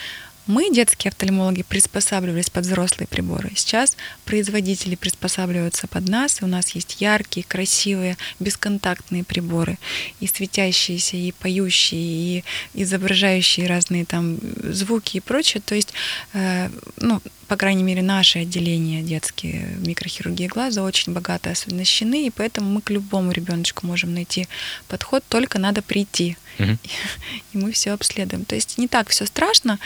мы, 0.48 0.72
детские 0.72 1.10
офтальмологи, 1.10 1.64
приспосабливались 1.64 2.50
под 2.50 2.66
взрослые 2.66 3.08
приборы. 3.08 3.52
Сейчас 3.56 3.98
производители 4.26 4.96
приспосабливаются 4.96 5.88
под 5.88 6.08
нас, 6.08 6.42
и 6.42 6.46
у 6.46 6.48
нас 6.48 6.72
есть 6.72 7.02
яркие, 7.02 7.46
красивые, 7.48 8.18
бесконтактные 8.40 9.24
приборы, 9.24 9.78
и 10.20 10.28
светящиеся, 10.28 11.18
и 11.18 11.32
поющие, 11.32 12.00
и 12.00 12.44
изображающие 12.74 13.68
разные 13.68 14.06
там 14.06 14.38
звуки 14.64 15.18
и 15.18 15.20
прочее. 15.20 15.62
То 15.66 15.76
есть, 15.76 15.94
э, 16.34 16.70
ну, 16.98 17.22
по 17.48 17.58
крайней 17.58 17.84
мере, 17.84 18.02
наше 18.02 18.40
отделение 18.40 19.04
детские 19.04 19.78
микрохирургии 19.86 20.48
глаза 20.48 20.84
очень 20.84 21.14
богато 21.14 21.52
освещены, 21.52 22.28
и 22.28 22.32
поэтому 22.32 22.70
мы 22.70 22.82
к 22.82 22.90
любому 22.90 23.32
ребеночку 23.32 23.86
можем 23.86 24.14
найти 24.14 24.48
подход, 24.88 25.24
только 25.28 25.60
надо 25.60 25.82
прийти, 25.82 26.38
Мгм. 26.58 26.80
и 27.54 27.58
мы 27.58 27.72
все 27.72 27.92
обследуем. 27.92 28.46
То 28.46 28.56
есть 28.56 28.78
не 28.78 28.88
так 28.88 29.10
все 29.10 29.26
страшно. 29.26 29.80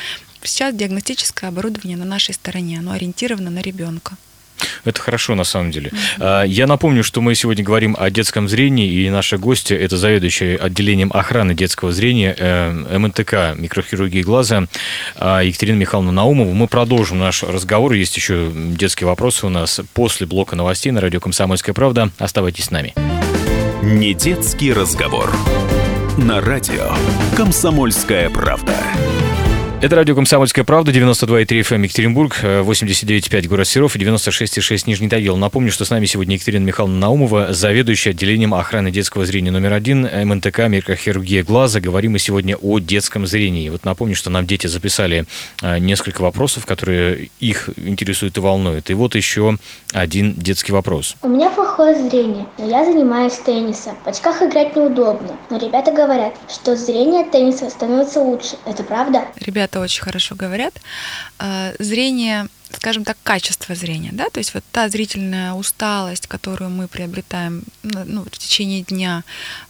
Сейчас 0.44 0.74
диагностическое 0.74 1.50
оборудование 1.50 1.98
на 1.98 2.06
нашей 2.06 2.34
стороне, 2.34 2.80
оно 2.80 2.92
ориентировано 2.92 3.50
на 3.50 3.60
ребенка. 3.60 4.18
Это 4.84 5.02
хорошо, 5.02 5.36
на 5.36 5.44
самом 5.44 5.72
деле. 5.72 5.92
А, 6.20 6.44
Я 6.44 6.68
напомню, 6.68 7.04
что 7.04 7.22
мы 7.22 7.36
сегодня 7.36 7.64
говорим 7.64 7.96
о 8.00 8.10
детском 8.10 8.48
зрении, 8.50 8.92
и 8.92 9.10
наши 9.10 9.38
гости– 9.38 9.74
это 9.76 9.98
заведующая 9.98 10.58
отделением 10.58 11.12
охраны 11.14 11.54
детского 11.54 11.92
зрения 11.92 12.36
э, 12.38 12.98
МНТК 12.98 13.56
микрохирургии 13.56 14.22
глаза 14.22 14.66
а, 15.16 15.42
Екатерина 15.42 15.78
Михайловна 15.78 16.12
Наумова. 16.12 16.54
Мы 16.54 16.68
продолжим 16.68 17.20
наш 17.20 17.44
разговор. 17.44 17.94
Есть 17.94 18.16
еще 18.18 18.52
детские 18.54 19.08
вопросы 19.08 19.46
у 19.46 19.50
нас 19.50 19.82
после 19.94 20.28
блока 20.28 20.56
новостей 20.56 20.92
на 20.92 21.02
радио 21.02 21.20
«Комсомольская 21.20 21.74
правда». 21.74 22.12
Оставайтесь 22.18 22.66
с 22.66 22.72
нами. 22.72 22.94
Не 23.84 24.14
детский 24.14 24.74
разговор. 24.74 25.34
На 26.18 26.42
радио 26.42 26.94
«Комсомольская 27.36 28.30
правда». 28.30 28.76
Это 29.82 29.96
радио 29.96 30.14
«Комсомольская 30.14 30.66
правда», 30.66 30.92
92,3 30.92 31.62
FM 31.62 31.84
Екатеринбург, 31.84 32.40
э, 32.42 32.64
89,5 32.64 33.48
город 33.48 33.66
Серов 33.66 33.96
и 33.96 34.00
96,6 34.00 34.88
Нижний 34.88 35.08
Тагил. 35.08 35.38
Напомню, 35.38 35.72
что 35.72 35.86
с 35.86 35.90
нами 35.90 36.06
сегодня 36.06 36.36
Екатерина 36.36 36.66
Михайловна 36.66 37.00
Наумова, 37.00 37.54
заведующая 37.54 38.12
отделением 38.12 38.54
охраны 38.54 38.92
детского 38.92 39.26
зрения 39.26 39.52
номер 39.52 39.72
один 39.72 40.02
МНТК 40.02 40.68
микрохирургия 40.68 41.46
глаза. 41.46 41.80
Говорим 41.80 42.12
мы 42.12 42.20
сегодня 42.20 42.58
о 42.58 42.80
детском 42.80 43.26
зрении. 43.26 43.70
Вот 43.70 43.86
напомню, 43.86 44.16
что 44.16 44.30
нам 44.30 44.46
дети 44.46 44.68
записали 44.68 45.24
э, 45.62 45.80
несколько 45.80 46.24
вопросов, 46.24 46.66
которые 46.66 47.30
их 47.40 47.70
интересуют 47.78 48.36
и 48.36 48.42
волнуют. 48.42 48.90
И 48.90 48.94
вот 48.94 49.16
еще 49.16 49.58
один 49.94 50.34
детский 50.34 50.74
вопрос. 50.74 51.16
У 51.22 51.30
меня 51.30 51.50
плохое 51.52 51.96
зрение, 51.96 52.46
но 52.58 52.68
я 52.68 52.84
занимаюсь 52.84 53.36
теннисом. 53.46 53.96
В 54.04 54.08
очках 54.08 54.42
играть 54.42 54.76
неудобно, 54.76 55.38
но 55.50 55.58
ребята 55.58 55.94
говорят, 55.94 56.34
что 56.50 56.76
зрение 56.76 57.22
от 57.22 57.32
тенниса 57.32 57.70
становится 57.70 58.20
лучше. 58.20 58.58
Это 58.66 58.84
правда? 58.84 59.24
Ребята 59.70 59.82
очень 59.82 60.02
хорошо 60.02 60.36
говорят. 60.36 60.74
А, 61.38 61.74
Зрение, 61.78 62.48
скажем 62.72 63.04
так, 63.04 63.18
качество 63.22 63.76
зрения, 63.76 64.10
да, 64.12 64.32
то 64.32 64.40
есть 64.40 64.56
вот 64.56 64.64
та 64.72 64.90
зрительная 64.90 65.54
усталость, 65.54 66.26
которую 66.26 66.72
мы 66.72 66.88
приобретаем 66.88 67.62
ну, 67.84 68.24
в 68.24 68.32
течение 68.32 68.82
дня 68.82 69.24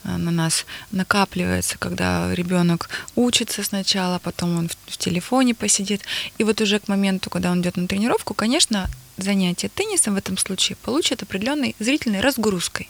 а, 0.05 0.17
на 0.17 0.31
нас 0.31 0.65
накапливается, 0.91 1.77
когда 1.77 2.33
ребенок 2.33 2.89
учится 3.17 3.61
сначала, 3.61 4.19
потом 4.19 4.57
он 4.57 4.69
в 4.87 4.97
телефоне 4.97 5.53
посидит, 5.53 6.01
и 6.37 6.45
вот 6.45 6.61
уже 6.61 6.79
к 6.79 6.87
моменту, 6.87 7.29
когда 7.29 7.51
он 7.51 7.59
идет 7.59 7.75
на 7.75 7.85
тренировку, 7.85 8.33
конечно, 8.33 8.89
занятие 9.17 9.67
теннисом 9.67 10.13
в 10.13 10.17
этом 10.17 10.37
случае 10.37 10.77
получит 10.77 11.23
определенной 11.23 11.75
зрительной 11.79 12.21
разгрузкой. 12.21 12.87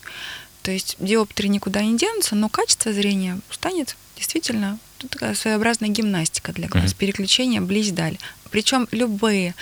То 0.63 0.71
есть 0.71 0.95
диоптрии 0.99 1.47
никуда 1.47 1.81
не 1.81 1.97
денутся, 1.97 2.35
но 2.35 2.49
качество 2.49 2.91
зрения 2.93 3.39
станет 3.49 3.95
действительно 4.15 4.77
ну, 5.01 5.09
такая 5.09 5.33
своеобразная 5.35 5.89
гимнастика 5.89 6.51
для 6.51 6.67
глаз, 6.67 6.91
Мгм. 6.91 6.95
переключение 6.97 7.61
близь-даль. 7.61 8.17
Причем 8.51 8.87
любые 8.91 9.55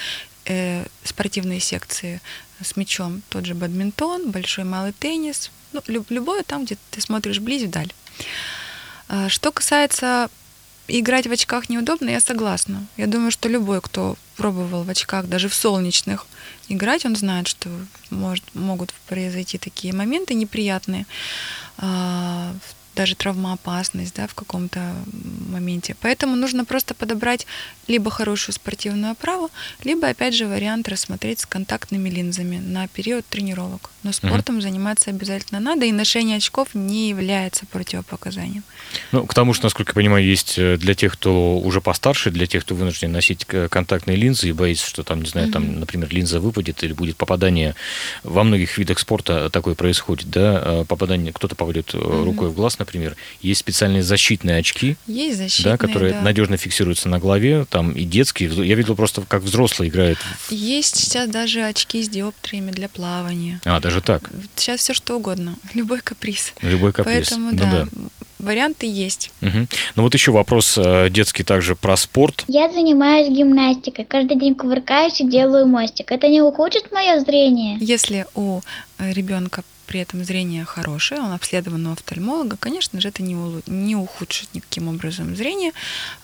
э, 0.45 0.85
спортивные 1.03 1.59
секции 1.59 2.21
с 2.63 2.75
мячом, 2.77 3.21
тот 3.29 3.45
же 3.45 3.53
бадминтон, 3.53 4.31
большой 4.31 4.63
малый 4.63 4.93
теннис, 4.93 5.51
ну, 5.73 5.81
люб- 5.87 6.09
любое 6.09 6.41
там, 6.43 6.65
где 6.65 6.77
ты 6.91 7.01
смотришь 7.01 7.39
близь-вдаль. 7.39 7.91
А, 9.09 9.29
Что 9.29 9.51
касается 9.51 10.29
играть 10.87 11.27
в 11.27 11.31
очках 11.31 11.69
неудобно, 11.69 12.09
я 12.09 12.19
согласна. 12.21 12.87
Я 12.97 13.07
думаю, 13.07 13.29
что 13.31 13.49
любой, 13.49 13.81
кто 13.81 14.17
пробовал 14.37 14.83
в 14.83 14.89
очках, 14.89 15.25
даже 15.27 15.49
в 15.49 15.53
солнечных, 15.53 16.25
играть, 16.69 17.05
он 17.05 17.15
знает, 17.15 17.47
что 17.47 17.69
может, 18.09 18.43
могут 18.53 18.93
произойти 19.07 19.57
такие 19.57 19.93
моменты 19.93 20.33
неприятные. 20.33 21.05
А, 21.77 22.53
даже 22.97 23.15
травмоопасность 23.15 24.15
да, 24.15 24.27
в 24.27 24.33
каком-то 24.33 24.79
моменте. 25.49 25.95
Поэтому 26.01 26.35
нужно 26.35 26.65
просто 26.65 26.93
подобрать 26.93 27.45
либо 27.87 28.09
хорошую 28.11 28.53
спортивную 28.53 29.11
оправу, 29.11 29.49
либо, 29.83 30.07
опять 30.07 30.33
же, 30.33 30.47
вариант 30.47 30.89
рассмотреть 30.89 31.39
с 31.39 31.45
контактными 31.45 32.09
линзами 32.09 32.57
на 32.57 32.87
период 32.87 33.25
тренировок. 33.25 33.91
Но 34.03 34.11
спортом 34.11 34.55
угу. 34.55 34.61
заниматься 34.61 35.09
обязательно 35.09 35.59
надо, 35.59 35.85
и 35.85 35.91
ношение 35.91 36.37
очков 36.37 36.69
не 36.73 37.09
является 37.09 37.65
противопоказанием. 37.65 38.63
Ну, 39.11 39.25
к 39.25 39.33
тому 39.33 39.53
же, 39.53 39.61
насколько 39.63 39.91
я 39.91 39.95
понимаю, 39.95 40.25
есть 40.25 40.57
э, 40.57 40.77
для 40.77 40.95
тех, 40.95 41.13
кто 41.13 41.57
уже 41.57 41.81
постарше, 41.81 42.31
для 42.31 42.47
тех, 42.47 42.63
кто 42.63 42.75
вынужден 42.75 43.11
носить 43.11 43.45
контактные 43.45 44.17
линзы 44.17 44.49
и 44.49 44.51
боится, 44.53 44.87
что 44.87 45.03
там, 45.03 45.21
не 45.21 45.29
знаю, 45.29 45.47
угу. 45.47 45.53
там, 45.53 45.79
например, 45.79 46.09
линза 46.11 46.39
выпадет 46.39 46.83
или 46.83 46.93
будет 46.93 47.17
попадание. 47.17 47.75
Во 48.23 48.43
многих 48.43 48.77
видах 48.77 48.99
спорта 48.99 49.49
такое 49.49 49.75
происходит, 49.75 50.29
да, 50.29 50.61
а 50.63 50.85
попадание, 50.85 51.31
кто-то 51.31 51.55
попадет 51.55 51.93
угу. 51.93 52.23
рукой 52.23 52.49
в 52.49 52.53
глаз, 52.53 52.79
например. 52.79 52.86
Есть 53.41 53.59
специальные 53.59 54.03
защитные 54.03 54.57
очки, 54.57 54.97
есть 55.07 55.37
защитные, 55.37 55.73
да, 55.73 55.77
которые 55.77 56.13
да. 56.13 56.21
надежно 56.21 56.57
фиксируются 56.57 57.09
на 57.09 57.19
голове, 57.19 57.65
там 57.69 57.91
и 57.91 58.03
детские. 58.03 58.49
Я 58.65 58.75
видел 58.75 58.95
просто, 58.95 59.23
как 59.27 59.43
взрослые 59.43 59.89
играют. 59.89 60.19
Есть 60.49 60.97
сейчас 60.97 61.29
даже 61.29 61.63
очки 61.63 62.01
с 62.01 62.09
диоптриями 62.09 62.71
для 62.71 62.89
плавания. 62.89 63.59
А, 63.65 63.79
даже 63.79 64.01
так? 64.01 64.29
Сейчас 64.55 64.79
все 64.79 64.93
что 64.93 65.17
угодно. 65.17 65.55
Любой 65.73 65.99
каприз. 66.01 66.53
Любой 66.61 66.93
каприз. 66.93 67.29
Поэтому, 67.29 67.51
ну, 67.51 67.57
да, 67.57 67.71
да, 67.71 67.87
варианты 68.39 68.85
есть. 68.87 69.31
Угу. 69.41 69.67
Ну 69.95 70.03
вот 70.03 70.13
еще 70.13 70.31
вопрос 70.31 70.77
э, 70.77 71.09
детский 71.09 71.43
также 71.43 71.75
про 71.75 71.97
спорт. 71.97 72.43
Я 72.47 72.71
занимаюсь 72.71 73.29
гимнастикой. 73.29 74.05
Каждый 74.05 74.37
день 74.37 74.55
кувыркаюсь 74.55 75.19
и 75.21 75.27
делаю 75.27 75.67
мостик. 75.67 76.11
Это 76.11 76.27
не 76.27 76.41
ухудшит 76.41 76.91
мое 76.91 77.19
зрение? 77.19 77.77
Если 77.79 78.25
у 78.35 78.61
э, 78.99 79.11
ребенка 79.11 79.63
при 79.87 80.01
этом 80.01 80.23
зрение 80.23 80.65
хорошее, 80.65 81.21
он 81.21 81.31
обследован 81.31 81.87
у 81.87 81.93
офтальмолога, 81.93 82.57
конечно 82.57 82.99
же, 83.01 83.07
это 83.07 83.23
не, 83.23 83.35
не 83.65 83.95
ухудшит 83.95 84.53
никаким 84.53 84.89
образом 84.89 85.35
зрение, 85.35 85.71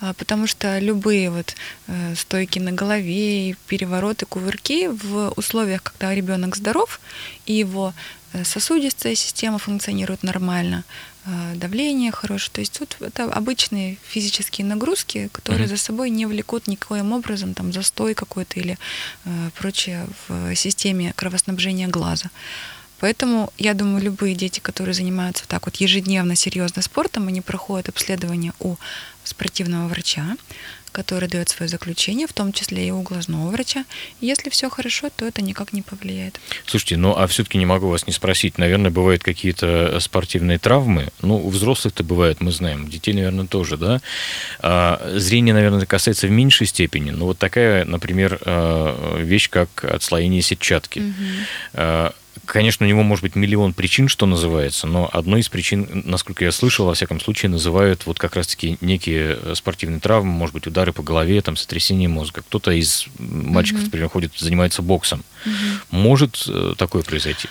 а, 0.01 0.13
потому 0.13 0.47
что 0.47 0.79
любые 0.79 1.31
вот 1.31 1.55
э, 1.87 2.15
стойки 2.15 2.59
на 2.59 2.71
голове, 2.71 3.55
перевороты, 3.67 4.25
кувырки 4.25 4.87
в 4.87 5.33
условиях, 5.37 5.81
когда 5.83 6.13
ребенок 6.13 6.55
здоров 6.55 6.99
и 7.45 7.53
его 7.53 7.93
э, 8.33 8.43
сосудистая 8.43 9.15
система 9.15 9.57
функционирует 9.57 10.23
нормально, 10.23 10.83
э, 11.25 11.55
давление 11.55 12.11
хорошее. 12.11 12.51
То 12.53 12.61
есть 12.61 12.77
тут 12.77 12.97
это 12.99 13.23
обычные 13.25 13.97
физические 14.03 14.67
нагрузки, 14.67 15.29
которые 15.31 15.65
mm-hmm. 15.65 15.77
за 15.77 15.77
собой 15.77 16.09
не 16.09 16.25
влекут 16.25 16.67
никоим 16.67 17.13
образом 17.13 17.53
там 17.53 17.71
застой 17.71 18.13
какой-то 18.13 18.59
или 18.59 18.77
э, 19.25 19.49
прочее 19.57 20.05
в 20.27 20.55
системе 20.55 21.13
кровоснабжения 21.15 21.87
глаза. 21.87 22.29
Поэтому, 23.03 23.51
я 23.57 23.73
думаю, 23.73 24.01
любые 24.01 24.33
дети, 24.33 24.61
которые 24.61 24.93
занимаются 24.93 25.45
так 25.45 25.65
вот 25.65 25.75
ежедневно, 25.75 26.37
серьезно 26.37 26.81
спортом, 26.81 27.27
они 27.27 27.41
проходят 27.41 27.89
обследование 27.89 28.53
у 28.61 28.77
спортивного 29.25 29.89
врача, 29.89 30.37
который 30.93 31.27
дает 31.27 31.49
свое 31.49 31.67
заключение, 31.67 32.27
в 32.27 32.31
том 32.31 32.53
числе 32.53 32.87
и 32.87 32.91
у 32.91 33.01
глазного 33.01 33.49
врача. 33.49 33.83
Если 34.21 34.49
все 34.49 34.69
хорошо, 34.69 35.09
то 35.13 35.25
это 35.25 35.41
никак 35.41 35.73
не 35.73 35.81
повлияет. 35.81 36.39
Слушайте, 36.65 36.95
ну 36.95 37.13
а 37.13 37.27
все-таки 37.27 37.57
не 37.57 37.65
могу 37.65 37.89
вас 37.89 38.07
не 38.07 38.13
спросить. 38.13 38.57
Наверное, 38.57 38.89
бывают 38.89 39.21
какие-то 39.21 39.99
спортивные 39.99 40.57
травмы. 40.57 41.09
Ну, 41.21 41.35
у 41.45 41.49
взрослых-то 41.49 42.05
бывает, 42.05 42.39
мы 42.39 42.53
знаем. 42.53 42.89
Детей, 42.89 43.13
наверное, 43.13 43.47
тоже, 43.47 43.75
да. 43.75 43.99
А, 44.59 45.11
зрение, 45.15 45.53
наверное, 45.53 45.85
касается 45.85 46.27
в 46.27 46.31
меньшей 46.31 46.67
степени. 46.67 47.11
Но 47.11 47.25
вот 47.25 47.37
такая, 47.37 47.83
например, 47.83 48.39
а, 48.45 49.17
вещь, 49.17 49.49
как 49.49 49.83
отслоение 49.83 50.41
сетчатки. 50.41 50.99
Угу. 50.99 52.13
Конечно, 52.45 52.85
у 52.85 52.89
него 52.89 53.03
может 53.03 53.23
быть 53.23 53.35
миллион 53.35 53.73
причин, 53.73 54.09
что 54.09 54.25
называется, 54.25 54.85
но 54.85 55.09
одной 55.11 55.39
из 55.39 55.49
причин, 55.49 56.03
насколько 56.05 56.43
я 56.43 56.51
слышал, 56.51 56.85
во 56.85 56.93
всяком 56.93 57.21
случае, 57.21 57.49
называют 57.49 58.05
вот 58.05 58.19
как 58.19 58.35
раз-таки 58.35 58.77
некие 58.81 59.39
э, 59.41 59.55
спортивные 59.55 60.01
травмы, 60.01 60.31
может 60.31 60.53
быть, 60.53 60.67
удары 60.67 60.91
по 60.91 61.03
голове, 61.03 61.41
там, 61.41 61.55
сотрясение 61.55 62.09
мозга. 62.09 62.41
Кто-то 62.41 62.71
из 62.71 63.05
мальчиков, 63.17 63.79
угу. 63.79 63.85
например, 63.85 64.09
ходит, 64.09 64.33
занимается 64.37 64.81
боксом. 64.81 65.23
Угу. 65.45 65.97
Может 65.97 66.43
э, 66.47 66.73
такое 66.77 67.03
произойти? 67.03 67.47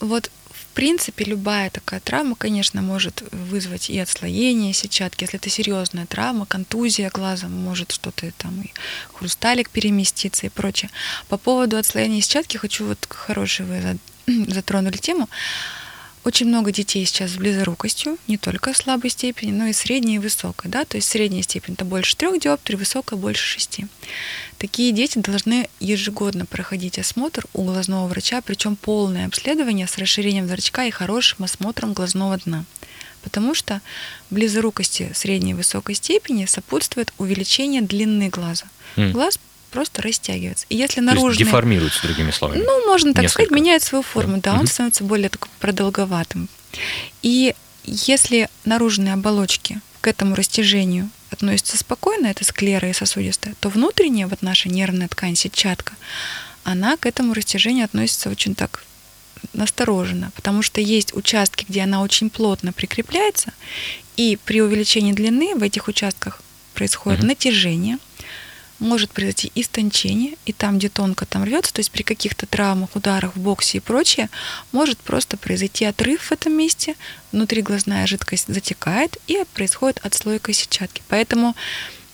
Вот 0.00 0.30
в 0.70 0.72
принципе, 0.72 1.24
любая 1.24 1.68
такая 1.68 1.98
травма, 1.98 2.36
конечно, 2.36 2.80
может 2.80 3.24
вызвать 3.32 3.90
и 3.90 3.98
отслоение 3.98 4.72
сетчатки. 4.72 5.24
Если 5.24 5.38
это 5.38 5.50
серьезная 5.50 6.06
травма, 6.06 6.46
контузия 6.46 7.10
глаза, 7.10 7.48
может 7.48 7.90
что-то 7.90 8.30
там 8.38 8.62
и 8.62 8.70
хрусталик 9.12 9.68
переместиться 9.68 10.46
и 10.46 10.48
прочее. 10.48 10.90
По 11.28 11.38
поводу 11.38 11.76
отслоения 11.76 12.20
сетчатки 12.20 12.56
хочу 12.56 12.86
вот 12.86 13.04
хороший 13.10 13.66
вы 13.66 13.98
затронули 14.48 14.96
тему. 14.96 15.28
Очень 16.22 16.48
много 16.48 16.70
детей 16.70 17.06
сейчас 17.06 17.30
с 17.30 17.36
близорукостью, 17.36 18.18
не 18.26 18.36
только 18.36 18.74
слабой 18.74 19.08
степени, 19.08 19.52
но 19.52 19.66
и 19.66 19.72
средней 19.72 20.16
и 20.16 20.18
высокой. 20.18 20.70
Да? 20.70 20.84
То 20.84 20.98
есть 20.98 21.08
средняя 21.08 21.42
степень 21.42 21.74
это 21.74 21.86
больше 21.86 22.14
трех 22.14 22.38
диоптрий, 22.38 22.76
высокая 22.76 23.18
больше 23.18 23.42
шести. 23.42 23.86
Такие 24.58 24.92
дети 24.92 25.18
должны 25.18 25.70
ежегодно 25.80 26.44
проходить 26.44 26.98
осмотр 26.98 27.46
у 27.54 27.64
глазного 27.64 28.06
врача, 28.06 28.42
причем 28.42 28.76
полное 28.76 29.26
обследование 29.26 29.86
с 29.86 29.96
расширением 29.96 30.46
зрачка 30.46 30.84
и 30.84 30.90
хорошим 30.90 31.44
осмотром 31.44 31.94
глазного 31.94 32.36
дна. 32.36 32.66
Потому 33.22 33.54
что 33.54 33.80
близорукости 34.28 35.12
средней 35.14 35.52
и 35.52 35.54
высокой 35.54 35.94
степени 35.94 36.44
сопутствует 36.44 37.14
увеличение 37.16 37.80
длины 37.80 38.28
глаза. 38.28 38.66
Mm. 38.96 39.12
Глаз 39.12 39.38
просто 39.70 40.02
растягивается. 40.02 40.66
И 40.68 40.76
если 40.76 41.00
наружный... 41.00 41.34
То 41.34 41.38
есть 41.38 41.44
деформируется, 41.44 42.02
другими 42.02 42.30
словами. 42.30 42.62
Ну, 42.64 42.86
можно 42.86 43.14
так 43.14 43.22
Несколько. 43.22 43.44
сказать, 43.44 43.50
меняет 43.50 43.82
свою 43.82 44.02
форму, 44.02 44.36
да, 44.36 44.42
да 44.42 44.52
угу. 44.52 44.60
он 44.60 44.66
становится 44.66 45.04
более 45.04 45.28
такой 45.28 45.50
продолговатым. 45.58 46.48
И 47.22 47.54
если 47.84 48.48
наружные 48.64 49.14
оболочки 49.14 49.80
к 50.00 50.08
этому 50.08 50.34
растяжению 50.34 51.10
относятся 51.30 51.76
спокойно, 51.76 52.26
это 52.26 52.44
склера 52.44 52.88
и 52.88 52.92
сосудистая, 52.92 53.54
то 53.60 53.68
внутренняя, 53.68 54.26
вот 54.26 54.42
наша 54.42 54.68
нервная 54.68 55.08
ткань, 55.08 55.36
сетчатка, 55.36 55.94
она 56.64 56.96
к 56.96 57.06
этому 57.06 57.32
растяжению 57.32 57.84
относится 57.84 58.28
очень 58.28 58.54
так 58.54 58.84
настороженно, 59.54 60.32
потому 60.34 60.62
что 60.62 60.80
есть 60.80 61.14
участки, 61.14 61.64
где 61.68 61.82
она 61.82 62.02
очень 62.02 62.28
плотно 62.28 62.72
прикрепляется, 62.72 63.52
и 64.16 64.38
при 64.44 64.60
увеличении 64.60 65.12
длины 65.12 65.54
в 65.54 65.62
этих 65.62 65.88
участках 65.88 66.42
происходит 66.74 67.20
угу. 67.20 67.28
натяжение– 67.28 67.98
может 68.80 69.10
произойти 69.10 69.52
истончение, 69.54 70.36
и 70.46 70.52
там, 70.52 70.78
где 70.78 70.88
тонко 70.88 71.26
там 71.26 71.44
рвется, 71.44 71.72
то 71.72 71.80
есть 71.80 71.90
при 71.90 72.02
каких-то 72.02 72.46
травмах, 72.46 72.96
ударах 72.96 73.36
в 73.36 73.40
боксе 73.40 73.78
и 73.78 73.80
прочее, 73.80 74.28
может 74.72 74.98
просто 74.98 75.36
произойти 75.36 75.84
отрыв 75.84 76.22
в 76.22 76.32
этом 76.32 76.52
месте, 76.54 76.96
внутри 77.32 77.62
глазная 77.62 78.06
жидкость 78.06 78.46
затекает, 78.48 79.18
и 79.26 79.44
происходит 79.54 80.00
отслойка 80.02 80.52
сетчатки. 80.52 81.02
Поэтому 81.08 81.54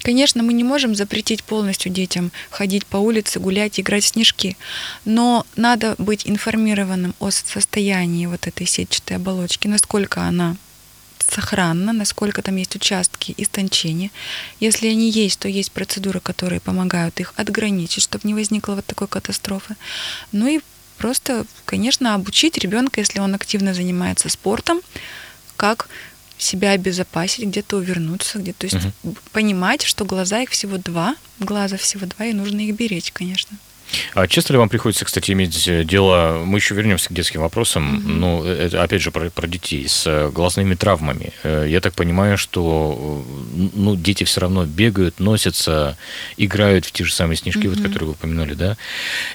Конечно, 0.02 0.44
мы 0.44 0.52
не 0.52 0.62
можем 0.62 0.94
запретить 0.94 1.42
полностью 1.42 1.90
детям 1.90 2.30
ходить 2.50 2.86
по 2.86 2.96
улице, 2.96 3.40
гулять, 3.40 3.80
играть 3.80 4.04
в 4.04 4.08
снежки, 4.08 4.56
но 5.04 5.44
надо 5.56 5.96
быть 5.98 6.28
информированным 6.28 7.16
о 7.18 7.30
состоянии 7.30 8.26
вот 8.26 8.46
этой 8.46 8.68
сетчатой 8.68 9.16
оболочки, 9.16 9.66
насколько 9.66 10.22
она 10.22 10.56
сохранно, 11.28 11.92
насколько 11.92 12.42
там 12.42 12.56
есть 12.56 12.74
участки 12.76 13.34
истончения. 13.36 14.10
Если 14.60 14.88
они 14.88 15.10
есть, 15.10 15.38
то 15.38 15.48
есть 15.48 15.72
процедуры, 15.72 16.20
которые 16.20 16.60
помогают 16.60 17.20
их 17.20 17.32
отграничить, 17.36 18.02
чтобы 18.02 18.26
не 18.28 18.34
возникло 18.34 18.74
вот 18.74 18.86
такой 18.86 19.08
катастрофы. 19.08 19.76
Ну 20.32 20.46
и 20.46 20.60
просто, 20.98 21.46
конечно, 21.64 22.14
обучить 22.14 22.58
ребенка, 22.58 23.00
если 23.00 23.20
он 23.20 23.34
активно 23.34 23.74
занимается 23.74 24.28
спортом, 24.28 24.80
как 25.56 25.88
себя 26.38 26.72
обезопасить, 26.72 27.46
где-то 27.46 27.76
увернуться, 27.76 28.38
где 28.38 28.52
то 28.52 28.66
есть 28.66 28.76
угу. 29.02 29.16
понимать, 29.32 29.82
что 29.82 30.04
глаза 30.04 30.42
их 30.42 30.50
всего 30.50 30.76
два, 30.76 31.16
глаза 31.38 31.76
всего 31.76 32.06
два, 32.06 32.26
и 32.26 32.34
нужно 32.34 32.60
их 32.60 32.74
беречь, 32.74 33.12
конечно. 33.12 33.56
А 34.14 34.26
часто 34.26 34.52
ли 34.52 34.58
вам 34.58 34.68
приходится, 34.68 35.04
кстати, 35.04 35.32
иметь 35.32 35.68
э, 35.68 35.84
дело, 35.84 36.42
мы 36.44 36.58
еще 36.58 36.74
вернемся 36.74 37.08
к 37.08 37.12
детским 37.12 37.40
вопросам, 37.40 37.96
mm-hmm. 37.96 38.08
ну, 38.08 38.44
это 38.44 38.82
опять 38.82 39.02
же 39.02 39.10
про, 39.10 39.30
про 39.30 39.46
детей, 39.46 39.88
с 39.88 40.06
э, 40.06 40.30
глазными 40.30 40.74
травмами. 40.74 41.32
Э, 41.42 41.66
я 41.68 41.80
так 41.80 41.94
понимаю, 41.94 42.38
что 42.38 43.24
ну, 43.74 43.96
дети 43.96 44.24
все 44.24 44.40
равно 44.40 44.64
бегают, 44.64 45.20
носятся, 45.20 45.96
играют 46.36 46.86
в 46.86 46.92
те 46.92 47.04
же 47.04 47.12
самые 47.12 47.36
снежки, 47.36 47.60
mm-hmm. 47.60 47.74
вот, 47.74 47.82
которые 47.82 48.06
вы 48.08 48.12
упомянули, 48.12 48.54
да, 48.54 48.76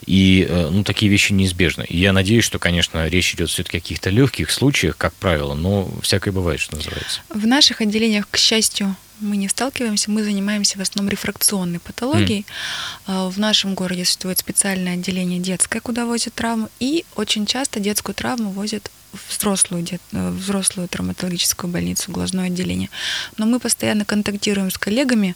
и 0.06 0.48
ну, 0.50 0.84
такие 0.84 1.12
вещи 1.12 1.34
неизбежны. 1.34 1.86
И 1.88 1.98
я 1.98 2.14
надеюсь, 2.14 2.44
что, 2.44 2.60
конечно, 2.60 3.08
речь 3.08 3.34
идет 3.34 3.50
все-таки 3.50 3.78
о 3.78 3.82
каких-то 3.82 4.10
легких 4.10 4.52
случаях, 4.52 4.98
как 4.98 5.14
правило, 5.14 5.54
но 5.54 5.90
всякое 6.02 6.32
бывает, 6.32 6.60
что 6.60 6.76
называется. 6.76 7.22
В 7.30 7.48
наших 7.48 7.82
отделениях, 7.82 8.28
к 8.30 8.38
счастью, 8.38 8.96
мы 9.22 9.38
не 9.38 9.48
сталкиваемся, 9.48 10.12
мы 10.12 10.24
занимаемся 10.24 10.78
в 10.78 10.82
основном 10.82 11.12
рефракционной 11.12 11.80
патологией. 11.80 12.46
Mm. 13.08 13.30
В 13.30 13.40
нашем 13.40 13.76
городе 13.76 14.06
существует 14.06 14.40
специальное 14.40 14.94
отделение 14.94 15.40
детское, 15.40 15.80
куда 15.80 16.06
возят 16.06 16.34
травму, 16.34 16.70
и 16.80 17.06
очень 17.16 17.46
часто 17.46 17.80
детскую 17.80 18.16
травму 18.16 18.52
возят 18.52 18.92
в 19.14 19.38
взрослую, 19.38 19.86
в 19.86 20.16
э, 20.16 20.30
взрослую 20.30 20.88
травматологическую 20.88 21.70
больницу, 21.72 22.12
глазное 22.12 22.48
отделение. 22.48 22.90
Но 23.38 23.46
мы 23.46 23.60
постоянно 23.60 24.06
контактируем 24.06 24.72
с 24.72 24.78
коллегами 24.78 25.36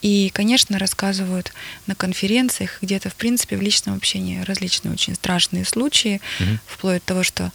и, 0.00 0.30
конечно, 0.34 0.78
рассказывают 0.78 1.52
на 1.86 1.94
конференциях, 1.94 2.78
где-то, 2.82 3.10
в 3.10 3.14
принципе, 3.14 3.56
в 3.56 3.62
личном 3.62 3.96
общении 3.96 4.42
различные 4.42 4.92
очень 4.92 5.14
страшные 5.14 5.64
случаи, 5.64 6.20
mm-hmm. 6.40 6.58
вплоть 6.66 7.00
до 7.00 7.06
того, 7.06 7.22
что 7.22 7.52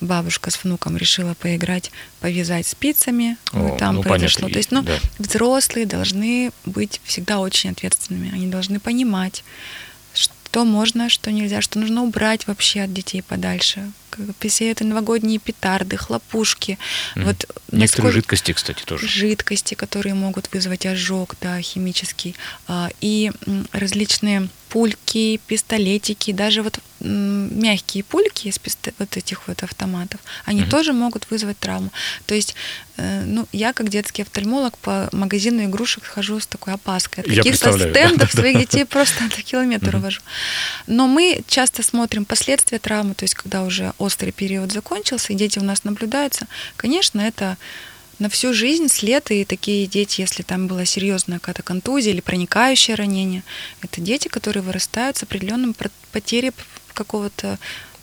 бабушка 0.00 0.50
с 0.50 0.62
внуком 0.62 0.96
решила 0.96 1.34
поиграть, 1.34 1.90
повязать 2.20 2.66
спицами, 2.66 3.36
О, 3.52 3.76
там 3.78 3.96
ну, 3.96 4.02
произошло. 4.02 4.42
понятно, 4.42 4.52
То 4.52 4.58
есть, 4.58 4.70
ну, 4.70 4.82
да. 4.82 4.98
взрослые 5.18 5.86
должны 5.86 6.52
быть 6.64 7.00
всегда 7.04 7.40
очень 7.40 7.70
ответственными. 7.70 8.32
Они 8.32 8.46
должны 8.46 8.80
понимать, 8.80 9.44
что 10.14 10.64
можно, 10.64 11.08
что 11.08 11.30
нельзя, 11.30 11.60
что 11.60 11.78
нужно 11.78 12.02
убрать 12.02 12.46
вообще 12.46 12.82
от 12.82 12.92
детей 12.92 13.22
подальше. 13.22 13.90
Все 14.40 14.70
это 14.70 14.84
новогодние 14.84 15.38
петарды, 15.38 15.96
хлопушки. 15.96 16.78
Мгм. 17.14 17.24
Вот 17.26 17.36
Некоторые 17.36 17.80
насколько- 17.80 18.12
жидкости, 18.12 18.52
кстати, 18.52 18.82
тоже. 18.84 19.06
жидкости, 19.06 19.74
которые 19.74 20.14
могут 20.14 20.52
вызвать 20.52 20.86
ожог, 20.86 21.34
да, 21.40 21.60
химический, 21.60 22.34
а, 22.66 22.88
и 23.00 23.30
различные 23.72 24.48
пульки, 24.68 25.40
пистолетики, 25.46 26.30
даже 26.32 26.62
вот 26.62 26.78
мягкие 27.00 28.02
пульки 28.04 28.48
из 28.48 28.58
писто- 28.58 28.92
вот 28.98 29.16
этих 29.16 29.46
вот 29.48 29.62
автоматов, 29.62 30.20
они 30.44 30.62
Мгм. 30.62 30.70
тоже 30.70 30.92
могут 30.92 31.30
вызвать 31.30 31.56
травму. 31.58 31.90
То 32.26 32.34
есть, 32.34 32.54
э, 32.96 33.22
ну, 33.24 33.46
я 33.52 33.72
как 33.72 33.88
детский 33.88 34.22
офтальмолог 34.22 34.76
по 34.78 35.08
магазину 35.12 35.64
игрушек 35.64 36.04
хожу 36.04 36.40
с 36.40 36.46
такой 36.46 36.74
опаской. 36.74 37.22
От 37.22 37.30
каких-то 37.30 37.72
стендов 37.72 38.30
да, 38.34 38.40
своих 38.40 38.54
да. 38.56 38.60
детей 38.60 38.84
просто 38.84 39.22
на 39.22 39.30
километр 39.30 39.88
Мгм. 39.90 39.98
увожу. 40.00 40.20
Но 40.86 41.06
мы 41.06 41.42
часто 41.46 41.82
смотрим 41.82 42.24
последствия 42.24 42.78
травмы, 42.80 43.14
то 43.14 43.24
есть 43.24 43.34
когда 43.34 43.62
уже 43.62 43.92
острый 43.98 44.32
период 44.32 44.72
закончился, 44.72 45.32
и 45.32 45.36
дети 45.36 45.58
у 45.58 45.64
нас 45.64 45.84
наблюдаются, 45.84 46.46
конечно, 46.76 47.20
это 47.20 47.56
на 48.18 48.28
всю 48.28 48.52
жизнь 48.52 48.88
след, 48.88 49.30
и 49.30 49.44
такие 49.44 49.86
дети, 49.86 50.20
если 50.20 50.42
там 50.42 50.66
была 50.66 50.84
серьезная 50.84 51.38
какая-то 51.38 51.62
контузия 51.62 52.12
или 52.12 52.20
проникающее 52.20 52.96
ранение, 52.96 53.44
это 53.80 54.00
дети, 54.00 54.28
которые 54.28 54.62
вырастают 54.62 55.16
с 55.16 55.22
определенным 55.22 55.74
потерей 56.12 56.52
какого-то 56.94 57.58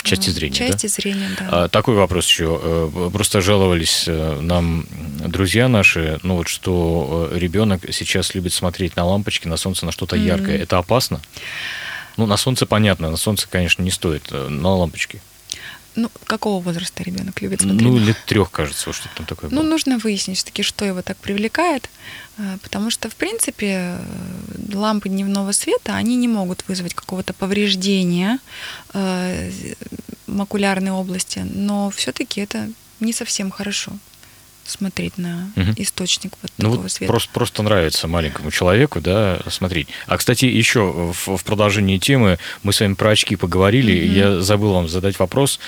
Части 0.05 0.29
э, 0.29 0.33
зрения, 0.33 0.55
части 0.55 0.87
зрения, 0.87 1.29
да. 1.39 1.63
А, 1.63 1.67
такой 1.67 1.95
вопрос 1.95 2.27
еще. 2.27 2.59
Э, 2.61 3.09
Просто 3.11 3.41
жаловались 3.41 4.03
э, 4.07 4.39
нам 4.39 4.85
друзья 5.25 5.67
наши, 5.67 6.19
ну 6.21 6.37
вот 6.37 6.47
что 6.47 7.29
ребенок 7.33 7.81
сейчас 7.91 8.35
любит 8.35 8.53
смотреть 8.53 8.95
на 8.95 9.03
лампочки, 9.03 9.47
на 9.47 9.57
солнце, 9.57 9.85
на 9.85 9.91
что-то 9.91 10.15
Мгм. 10.15 10.25
яркое. 10.25 10.57
Это 10.59 10.77
опасно? 10.77 11.21
Ну, 12.17 12.27
на 12.27 12.37
солнце 12.37 12.65
понятно, 12.65 13.09
на 13.09 13.17
солнце, 13.17 13.47
конечно, 13.49 13.81
не 13.81 13.91
стоит, 13.91 14.31
на 14.31 14.75
лампочки. 14.75 15.21
Ну, 15.95 16.09
какого 16.25 16.61
возраста 16.61 17.03
ребенок 17.03 17.41
любит 17.41 17.61
смотреть? 17.61 17.81
Ну, 17.81 17.97
лет 17.97 18.17
трех, 18.25 18.51
кажется, 18.51 18.91
что-то 18.91 19.15
там 19.15 19.25
такое 19.25 19.49
Ну, 19.49 19.61
было. 19.61 19.69
нужно 19.69 19.97
выяснить 19.97 20.37
все-таки, 20.37 20.63
что 20.63 20.85
его 20.85 21.01
так 21.01 21.17
привлекает, 21.17 21.89
э, 22.37 22.57
потому 22.61 22.91
что, 22.91 23.09
в 23.09 23.15
принципе, 23.15 23.97
э, 23.97 23.99
лампы 24.73 25.09
дневного 25.09 25.51
света, 25.53 25.95
они 25.95 26.17
не 26.17 26.27
могут 26.27 26.67
вызвать 26.67 26.93
какого-то 26.93 27.33
повреждения 27.33 28.39
э, 28.93 29.51
макулярной 30.27 30.91
области, 30.91 31.39
но 31.39 31.89
все-таки 31.89 32.41
это 32.41 32.69
не 32.99 33.13
совсем 33.13 33.51
хорошо 33.51 33.91
смотреть 34.65 35.17
на 35.17 35.51
Мгм. 35.55 35.75
источник 35.77 36.33
вот 36.41 36.51
Ну, 36.57 36.63
такого 36.69 36.81
вот 36.83 36.91
света. 36.91 37.11
просто, 37.11 37.29
просто 37.33 37.63
нравится 37.63 38.07
маленькому 38.07 38.51
человеку, 38.51 38.99
да, 39.01 39.39
смотреть. 39.49 39.87
А, 40.07 40.17
кстати, 40.17 40.45
еще 40.45 40.81
в, 41.13 41.37
в 41.37 41.43
продолжении 41.43 41.97
темы 41.97 42.39
мы 42.63 42.73
с 42.73 42.79
вами 42.79 42.93
про 42.95 43.11
очки 43.11 43.35
поговорили, 43.35 44.05
Мгм. 44.05 44.15
я 44.15 44.41
забыл 44.41 44.73
вам 44.73 44.87
задать 44.89 45.19
вопрос. 45.19 45.59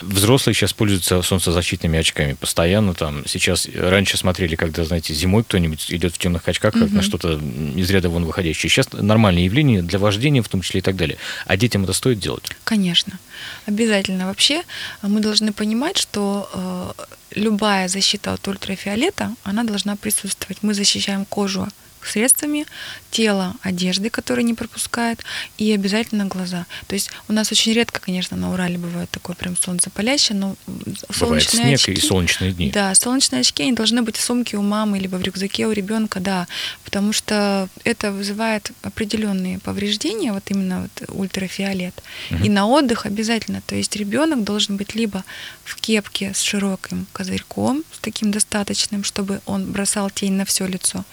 Взрослые 0.00 0.54
сейчас 0.54 0.72
пользуются 0.72 1.22
солнцезащитными 1.22 1.98
очками 1.98 2.34
постоянно. 2.34 2.94
Там 2.94 3.24
сейчас 3.26 3.68
раньше 3.74 4.16
смотрели, 4.16 4.54
когда, 4.56 4.84
знаете, 4.84 5.14
зимой 5.14 5.44
кто-нибудь 5.44 5.86
идет 5.92 6.14
в 6.14 6.18
темных 6.18 6.46
очках, 6.48 6.74
как 6.74 6.90
на 6.90 7.02
что-то 7.02 7.40
из 7.76 7.90
ряда 7.90 8.08
вон 8.10 8.24
выходящее. 8.24 8.68
Сейчас 8.70 8.88
нормальное 8.92 9.42
явление 9.44 9.82
для 9.82 9.98
вождения, 9.98 10.42
в 10.42 10.48
том 10.48 10.60
числе 10.62 10.78
и 10.80 10.82
так 10.82 10.96
далее. 10.96 11.16
А 11.46 11.56
детям 11.56 11.84
это 11.84 11.92
стоит 11.92 12.18
делать? 12.18 12.44
Конечно, 12.64 13.18
обязательно. 13.66 14.26
Вообще 14.26 14.62
э, 15.02 15.08
мы 15.08 15.20
должны 15.20 15.52
понимать, 15.52 15.98
что 15.98 16.48
э, 16.54 17.04
любая 17.40 17.88
защита 17.88 18.32
от 18.32 18.48
ультрафиолета, 18.48 19.34
она 19.44 19.64
должна 19.64 19.96
присутствовать. 19.96 20.58
Мы 20.62 20.74
защищаем 20.74 21.24
кожу 21.24 21.68
средствами, 22.06 22.66
тело 23.10 23.54
одежды, 23.62 24.10
которая 24.10 24.44
не 24.44 24.54
пропускает, 24.54 25.24
и 25.58 25.72
обязательно 25.72 26.26
глаза. 26.26 26.66
То 26.86 26.94
есть 26.94 27.10
у 27.28 27.32
нас 27.32 27.52
очень 27.52 27.72
редко, 27.72 28.00
конечно, 28.00 28.36
на 28.36 28.52
Урале 28.52 28.78
бывает 28.78 29.10
такое 29.10 29.36
прям 29.36 29.56
солнце 29.56 29.90
палящее, 29.90 30.36
но 30.38 30.56
Бывает 30.66 31.42
солнечные 31.44 31.76
снег 31.76 31.88
и 31.88 31.92
очки- 32.00 32.06
солнечные 32.06 32.52
дни. 32.52 32.70
да, 32.70 32.94
солнечные 32.94 33.40
очки, 33.40 33.62
они 33.62 33.72
должны 33.72 34.02
быть 34.02 34.16
в 34.16 34.22
сумке 34.22 34.56
у 34.56 34.62
мамы, 34.62 34.98
либо 34.98 35.16
в 35.16 35.22
рюкзаке 35.22 35.66
у 35.66 35.72
ребенка, 35.72 36.20
да, 36.20 36.46
потому 36.84 37.12
что 37.12 37.68
это 37.84 38.12
вызывает 38.12 38.70
определенные 38.82 39.58
повреждения, 39.58 40.32
вот 40.32 40.44
именно 40.48 40.82
вот 40.82 41.08
ультрафиолет. 41.10 42.02
Мгм. 42.30 42.44
И 42.44 42.48
на 42.48 42.66
отдых 42.66 43.06
обязательно, 43.06 43.62
то 43.66 43.74
есть 43.74 43.94
ребенок 43.96 44.44
должен 44.44 44.76
быть 44.76 44.94
либо 44.94 45.24
в 45.64 45.76
кепке 45.76 46.32
с 46.34 46.40
широким 46.40 47.06
козырьком, 47.12 47.84
с 47.92 47.98
таким 47.98 48.30
достаточным, 48.30 49.04
чтобы 49.04 49.40
он 49.46 49.70
бросал 49.72 50.10
тень 50.10 50.32
на 50.32 50.44
все 50.44 50.66
лицо, 50.66 51.04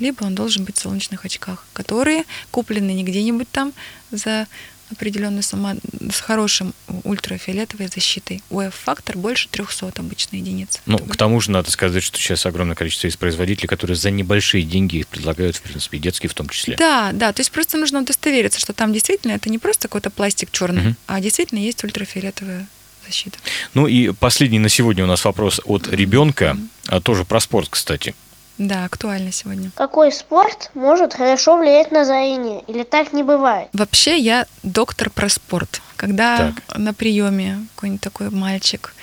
либо 0.00 0.24
он 0.24 0.34
должен 0.34 0.64
быть 0.64 0.76
в 0.76 0.80
солнечных 0.80 1.24
очках, 1.24 1.64
которые 1.72 2.24
куплены 2.50 2.92
не 2.92 3.04
где-нибудь 3.04 3.50
там 3.50 3.72
за 4.10 4.46
определенную 4.90 5.42
сумму, 5.42 5.76
с 6.10 6.18
хорошим 6.20 6.72
ультрафиолетовой 7.04 7.88
защитой. 7.88 8.42
УФ-фактор 8.48 9.18
больше 9.18 9.48
300 9.50 9.92
обычно 9.96 10.36
единиц. 10.36 10.80
Ну, 10.86 10.96
к 10.98 11.14
тому 11.16 11.40
же 11.40 11.50
надо 11.50 11.70
сказать, 11.70 12.02
что 12.02 12.18
сейчас 12.18 12.46
огромное 12.46 12.74
количество 12.74 13.06
есть 13.06 13.18
производителей, 13.18 13.68
которые 13.68 13.96
за 13.96 14.10
небольшие 14.10 14.62
деньги 14.64 14.96
их 14.96 15.08
предлагают, 15.08 15.56
в 15.56 15.62
принципе, 15.62 15.98
и 15.98 16.00
детские 16.00 16.30
в 16.30 16.34
том 16.34 16.48
числе. 16.48 16.76
Да, 16.76 17.10
да, 17.12 17.32
то 17.34 17.40
есть 17.40 17.50
просто 17.52 17.76
нужно 17.76 18.00
удостовериться, 18.00 18.58
что 18.58 18.72
там 18.72 18.92
действительно 18.94 19.32
это 19.32 19.50
не 19.50 19.58
просто 19.58 19.88
какой-то 19.88 20.08
пластик 20.10 20.50
черный, 20.52 20.82
Мгм. 20.82 20.96
а 21.06 21.20
действительно 21.20 21.58
есть 21.58 21.84
ультрафиолетовая 21.84 22.66
защита. 23.06 23.38
Ну 23.74 23.86
и 23.86 24.12
последний 24.12 24.58
на 24.58 24.68
сегодня 24.70 25.04
у 25.04 25.06
нас 25.06 25.24
вопрос 25.24 25.60
от 25.64 25.88
ребенка, 25.88 26.56
а 26.86 27.00
тоже 27.02 27.24
про 27.26 27.40
спорт, 27.40 27.68
кстати. 27.70 28.14
Да, 28.58 28.84
актуально 28.84 29.30
сегодня. 29.30 29.70
Какой 29.76 30.10
спорт 30.10 30.70
может 30.74 31.14
хорошо 31.14 31.56
влиять 31.56 31.92
на 31.92 32.04
зрение? 32.04 32.62
Или 32.66 32.82
так 32.82 33.12
не 33.12 33.22
бывает? 33.22 33.68
Вообще 33.72 34.18
я 34.18 34.46
доктор 34.64 35.10
про 35.10 35.28
спорт. 35.28 35.80
Когда 35.96 36.52
Так. 36.66 36.76
на 36.78 36.92
приеме 36.92 37.66
какой-нибудь 37.74 38.00
такой 38.02 38.30
мальчик 38.30 38.94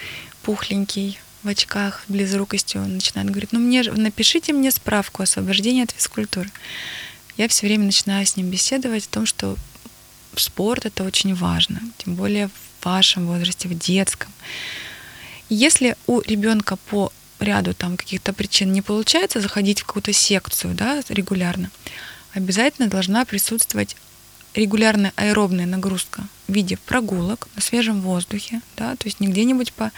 пухленький 0.44 1.20
в 1.44 1.48
очках, 1.48 2.04
близорукостью, 2.10 2.82
он 2.82 2.96
начинает 2.96 3.30
говорить, 3.30 3.54
ну 3.54 3.60
мне 3.60 3.84
же- 3.84 3.94
напишите 3.94 4.52
мне 4.52 4.72
справку 4.72 5.22
о 5.22 5.24
освобождении 5.24 5.84
от 5.84 5.92
физкультуры. 5.92 6.52
Я 7.38 7.48
все 7.48 7.66
время 7.68 7.86
начинаю 7.86 8.26
с 8.26 8.36
ним 8.36 8.50
беседовать 8.50 9.06
о 9.06 9.10
том, 9.10 9.26
что 9.26 9.56
спорт 10.36 10.86
это 10.86 11.04
очень 11.04 11.34
важно, 11.34 11.80
тем 11.98 12.16
более 12.16 12.50
в 12.82 12.86
вашем 12.86 13.28
возрасте, 13.28 13.68
в 13.70 13.78
детском. 13.78 14.32
Если 15.50 15.96
у 16.08 16.22
ребенка 16.22 16.76
по 16.90 17.12
ряду 17.40 17.74
там 17.74 17.98
каких-то 17.98 18.34
причин 18.34 18.72
не 18.72 18.82
получается 18.82 19.42
заходить 19.42 19.82
в 19.82 19.86
какую-то 19.86 20.14
секцию 20.14 20.74
да, 20.74 21.02
регулярно, 21.10 21.70
обязательно 22.34 22.88
должна 22.88 23.26
присутствовать 23.26 23.96
регулярная 24.56 25.14
аэробная 25.16 25.66
нагрузка 25.66 26.24
в 26.48 26.54
виде 26.54 26.78
прогулок 26.78 27.48
на 27.56 27.62
свежем 27.62 28.02
воздухе, 28.02 28.62
да, 28.78 28.96
то 28.96 29.06
есть 29.06 29.20
не 29.20 29.28
где-нибудь 29.28 29.74
по 29.74 29.92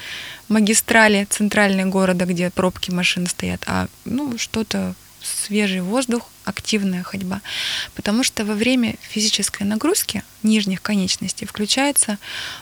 магистрали 0.48 1.28
центральной 1.30 1.86
города, 1.86 2.26
где 2.26 2.50
пробки 2.50 2.90
машин 2.92 3.28
стоят, 3.28 3.62
а 3.68 3.88
ну, 4.06 4.38
что-то 4.38 4.96
свежий 5.46 5.82
воздух, 5.82 6.30
активная 6.44 7.04
ходьба. 7.04 7.42
Потому 7.96 8.24
что 8.24 8.46
во 8.46 8.54
время 8.54 8.96
физической 9.02 9.64
нагрузки 9.64 10.24
нижних 10.44 10.82
конечностей 10.82 11.46
включается 11.46 12.18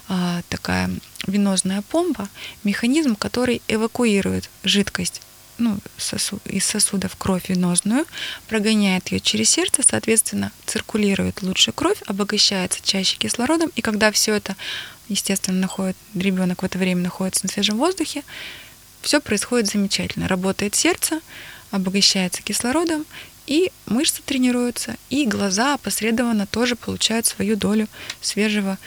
а, 0.08 0.42
такая 0.50 0.90
венозная 1.28 1.82
помпа, 1.82 2.28
механизм, 2.64 3.16
который 3.16 3.62
эвакуирует 3.68 4.50
жидкость 4.64 5.22
ну, 5.58 5.78
сосу- 5.98 6.42
из 6.46 6.66
сосудов 6.66 7.16
кровь 7.18 7.50
венозную, 7.50 8.06
прогоняет 8.48 9.12
ее 9.12 9.20
через 9.20 9.50
сердце, 9.50 9.84
соответственно, 9.84 10.52
циркулирует 10.66 11.42
лучше 11.42 11.72
кровь, 11.72 12.02
обогащается 12.06 12.80
чаще 12.84 13.18
кислородом, 13.18 13.72
и 13.76 13.82
когда 13.82 14.12
все 14.12 14.34
это, 14.34 14.56
естественно, 15.08 15.60
находит, 15.60 15.96
ребенок 16.14 16.62
в 16.62 16.66
это 16.66 16.78
время 16.78 17.02
находится 17.02 17.46
на 17.46 17.52
свежем 17.52 17.78
воздухе, 17.78 18.24
все 19.02 19.22
происходит 19.22 19.68
замечательно. 19.68 20.28
Работает 20.28 20.76
сердце, 20.76 21.22
обогащается 21.72 22.42
кислородом, 22.42 23.06
и 23.48 23.72
мышцы 23.86 24.22
тренируются, 24.26 24.96
и 25.10 25.26
глаза 25.26 25.76
опосредованно 25.76 26.48
тоже 26.48 26.76
получают 26.76 27.26
свою 27.26 27.56
долю 27.56 27.88
свежего 28.22 28.78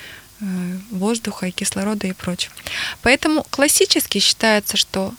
э, 0.41 0.45
воздуха 0.91 1.47
и 1.47 1.53
кислорода 1.53 2.07
и 2.07 2.13
прочего. 2.13 2.53
Поэтому 3.03 3.45
классически 3.51 4.19
считается, 4.19 4.77
что 4.77 5.15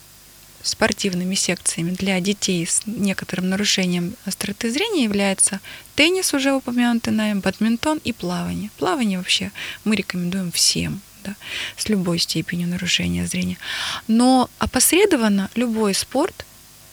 спортивными 0.62 1.36
секциями 1.36 1.92
для 1.92 2.20
детей 2.20 2.66
с 2.66 2.82
некоторым 2.86 3.50
нарушением 3.50 4.16
остроты 4.26 4.72
зрения 4.72 5.04
является 5.04 5.60
теннис, 5.96 6.34
уже 6.34 6.54
упомянутый 6.54 7.14
нами, 7.14 7.40
бадминтон 7.40 8.00
и 8.04 8.14
плавание. 8.14 8.70
Плавание 8.78 9.18
вообще 9.18 9.52
мы 9.86 9.96
рекомендуем 9.96 10.52
всем, 10.52 11.02
да, 11.24 11.36
с 11.78 11.88
любой 11.88 12.20
степенью 12.20 12.68
нарушения 12.68 13.26
зрения. 13.26 13.58
Но 14.08 14.50
опосредованно 14.60 15.50
любой 15.56 15.94
спорт 15.94 16.46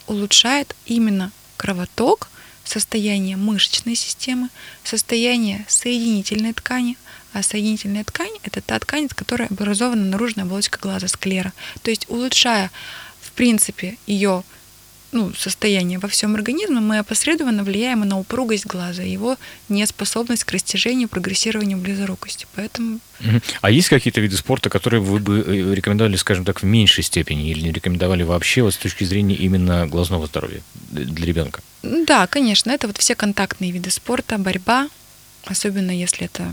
улучшает 0.07 0.75
именно 0.87 1.33
кровоток, 1.57 2.29
состояние 2.65 3.37
мышечной 3.37 3.95
системы, 3.95 4.49
состояние 4.85 5.65
соединительной 5.69 6.53
ткани, 6.53 6.97
А 7.33 7.43
соединительная 7.43 8.03
ткань– 8.03 8.33
это 8.45 8.63
та 8.63 8.79
ткань, 8.79 9.05
из 9.05 9.15
которой 9.15 9.49
образована 9.49 10.05
наружная 10.05 10.45
оболочка 10.45 10.79
глаза, 10.81 11.07
склера. 11.07 11.53
То 11.83 11.91
есть 11.91 12.07
улучшая, 12.09 12.71
в 13.21 13.33
принципе, 13.33 13.99
ее 14.07 14.43
ну, 15.17 15.33
состояние 15.35 15.99
во 15.99 16.09
всем 16.09 16.35
организме, 16.35 16.81
мы 16.81 16.99
опосредованно 16.99 17.65
влияем 17.65 18.01
на 18.01 18.19
упругость 18.19 18.67
глаза, 18.67 19.03
его 19.03 19.37
неспособность 19.69 20.45
к 20.45 20.53
растяжению, 20.53 21.09
прогрессированию 21.09 21.79
близорукости. 21.79 22.47
Поэтому... 22.55 23.01
А 23.63 23.71
есть 23.71 23.89
какие-то 23.89 24.21
виды 24.21 24.37
спорта, 24.37 24.69
которые 24.69 25.01
вы 25.01 25.19
бы 25.19 25.43
э, 25.47 25.75
рекомендовали, 25.75 26.17
скажем 26.17 26.45
так, 26.45 26.61
в 26.63 26.67
меньшей 26.67 27.03
степени 27.03 27.51
или 27.51 27.61
не 27.61 27.73
рекомендовали 27.73 28.25
вообще 28.25 28.63
вот 28.63 28.75
с 28.75 28.77
точки 28.77 29.05
зрения 29.05 29.35
именно 29.35 29.87
глазного 29.87 30.27
здоровья 30.27 30.61
для 30.91 31.25
ребенка? 31.25 31.63
Да, 31.83 32.27
конечно. 32.27 32.71
Это 32.71 32.87
вот 32.87 32.99
все 32.99 33.15
контактные 33.15 33.71
виды 33.71 33.91
спорта, 33.91 34.37
борьба, 34.37 34.89
особенно 35.47 35.91
если 35.91 36.27
это 36.27 36.53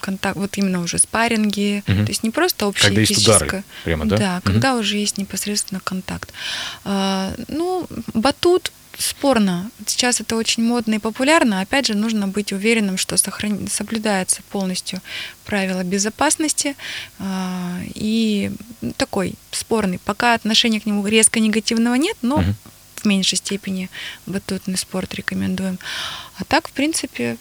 контакт, 0.00 0.36
вот 0.36 0.56
именно 0.56 0.80
уже 0.80 0.98
спарринги, 0.98 1.82
угу. 1.86 2.04
то 2.04 2.08
есть 2.08 2.22
не 2.22 2.30
просто 2.30 2.66
общая 2.66 2.88
когда 2.88 3.04
физическая. 3.04 3.34
Есть 3.34 3.42
удары, 3.42 3.64
прямо, 3.84 4.06
да? 4.06 4.16
Да, 4.16 4.36
угу. 4.38 4.52
когда 4.52 4.76
уже 4.76 4.96
есть 4.96 5.18
непосредственно 5.18 5.80
контакт. 5.80 6.32
А, 6.84 7.34
ну, 7.48 7.86
батут 8.14 8.72
спорно. 8.98 9.70
Сейчас 9.86 10.20
это 10.20 10.36
очень 10.36 10.64
модно 10.64 10.94
и 10.94 10.98
популярно. 10.98 11.60
Опять 11.60 11.86
же, 11.86 11.94
нужно 11.94 12.26
быть 12.28 12.52
уверенным, 12.52 12.96
что 12.98 13.16
сохран... 13.16 13.68
соблюдается 13.68 14.42
полностью 14.50 15.00
правила 15.44 15.84
безопасности 15.84 16.76
а, 17.18 17.78
и 17.94 18.50
такой 18.96 19.34
спорный. 19.52 19.98
Пока 20.04 20.34
отношения 20.34 20.80
к 20.80 20.86
нему 20.86 21.06
резко 21.06 21.40
негативного 21.40 21.94
нет, 21.94 22.16
но 22.22 22.36
угу. 22.38 22.54
в 22.96 23.04
меньшей 23.04 23.38
степени 23.38 23.88
батутный 24.26 24.76
спорт 24.76 25.14
рекомендуем. 25.14 25.78
А 26.38 26.44
так, 26.44 26.68
в 26.68 26.72
принципе, 26.72 27.36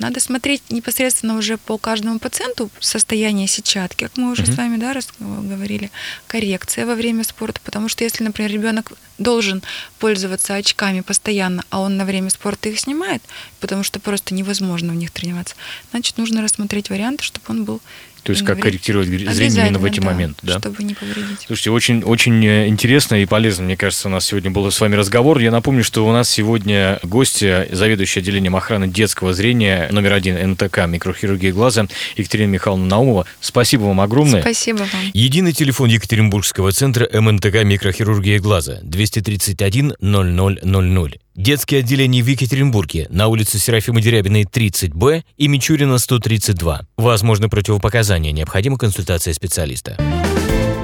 надо 0.00 0.20
смотреть 0.20 0.62
непосредственно 0.70 1.36
уже 1.36 1.58
по 1.58 1.78
каждому 1.78 2.18
пациенту 2.18 2.70
состояние 2.80 3.46
сетчатки, 3.46 4.04
как 4.04 4.16
мы 4.16 4.32
уже 4.32 4.42
uh-huh. 4.42 4.52
с 4.52 4.56
вами 4.56 4.76
да, 4.78 4.94
говорили, 5.18 5.90
коррекция 6.26 6.86
во 6.86 6.94
время 6.94 7.22
спорта, 7.24 7.60
потому 7.64 7.88
что 7.88 8.02
если, 8.04 8.24
например, 8.24 8.50
ребенок 8.50 8.92
должен 9.18 9.62
пользоваться 9.98 10.54
очками 10.54 11.02
постоянно, 11.02 11.62
а 11.70 11.80
он 11.80 11.96
на 11.96 12.04
время 12.04 12.30
спорта 12.30 12.70
их 12.70 12.80
снимает, 12.80 13.22
потому 13.60 13.82
что 13.82 14.00
просто 14.00 14.34
невозможно 14.34 14.92
в 14.92 14.96
них 14.96 15.10
тренироваться, 15.10 15.54
значит, 15.90 16.16
нужно 16.16 16.42
рассмотреть 16.42 16.90
варианты, 16.90 17.22
чтобы 17.22 17.44
он 17.48 17.64
был 17.64 17.80
то 18.22 18.32
есть 18.32 18.44
как 18.44 18.60
корректировать 18.60 19.08
зрение 19.08 19.66
именно 19.66 19.78
в 19.78 19.84
эти 19.84 20.00
да, 20.00 20.06
моменты, 20.06 20.38
да? 20.42 20.58
Чтобы 20.58 20.82
не 20.82 20.94
повредить. 20.94 21.40
Слушайте, 21.46 21.70
очень, 21.70 22.02
очень 22.02 22.44
э, 22.44 22.68
интересно 22.68 23.16
и 23.16 23.26
полезно, 23.26 23.64
мне 23.64 23.76
кажется, 23.76 24.08
у 24.08 24.10
нас 24.10 24.26
сегодня 24.26 24.50
был 24.50 24.70
с 24.70 24.80
вами 24.80 24.94
разговор. 24.94 25.38
Я 25.38 25.50
напомню, 25.50 25.84
что 25.84 26.06
у 26.06 26.12
нас 26.12 26.28
сегодня 26.28 26.98
гости, 27.02 27.68
заведующий 27.72 28.20
отделением 28.20 28.56
охраны 28.56 28.88
детского 28.88 29.32
зрения 29.32 29.88
номер 29.90 30.12
один 30.12 30.52
НТК 30.52 30.86
микрохирургии 30.86 31.50
глаза 31.50 31.86
Екатерина 32.16 32.50
Михайловна 32.50 32.86
Наумова. 32.86 33.26
Спасибо 33.40 33.84
вам 33.84 34.00
огромное. 34.00 34.40
Спасибо 34.40 34.78
вам. 34.78 34.88
Единый 35.12 35.52
телефон 35.52 35.88
Екатеринбургского 35.88 36.72
центра 36.72 37.08
МНТК 37.12 37.64
микрохирургии 37.64 38.38
глаза 38.38 38.78
231 38.82 39.94
0000. 40.00 41.20
Детское 41.40 41.78
отделение 41.78 42.22
в 42.22 42.26
Екатеринбурге 42.26 43.06
на 43.08 43.28
улице 43.28 43.58
Серафима 43.58 44.02
Дерябиной 44.02 44.42
30Б 44.42 45.22
и 45.38 45.48
Мичурина 45.48 45.96
132. 45.96 46.82
Возможны 46.98 47.48
противопоказания, 47.48 48.30
необходима 48.30 48.76
консультация 48.76 49.32
специалиста. 49.32 49.96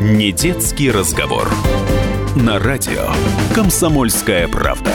Не 0.01 0.33
детский 0.33 0.91
разговор. 0.91 1.53
На 2.37 2.59
радио 2.59 3.07
«Комсомольская 3.55 4.49
правда». 4.49 4.95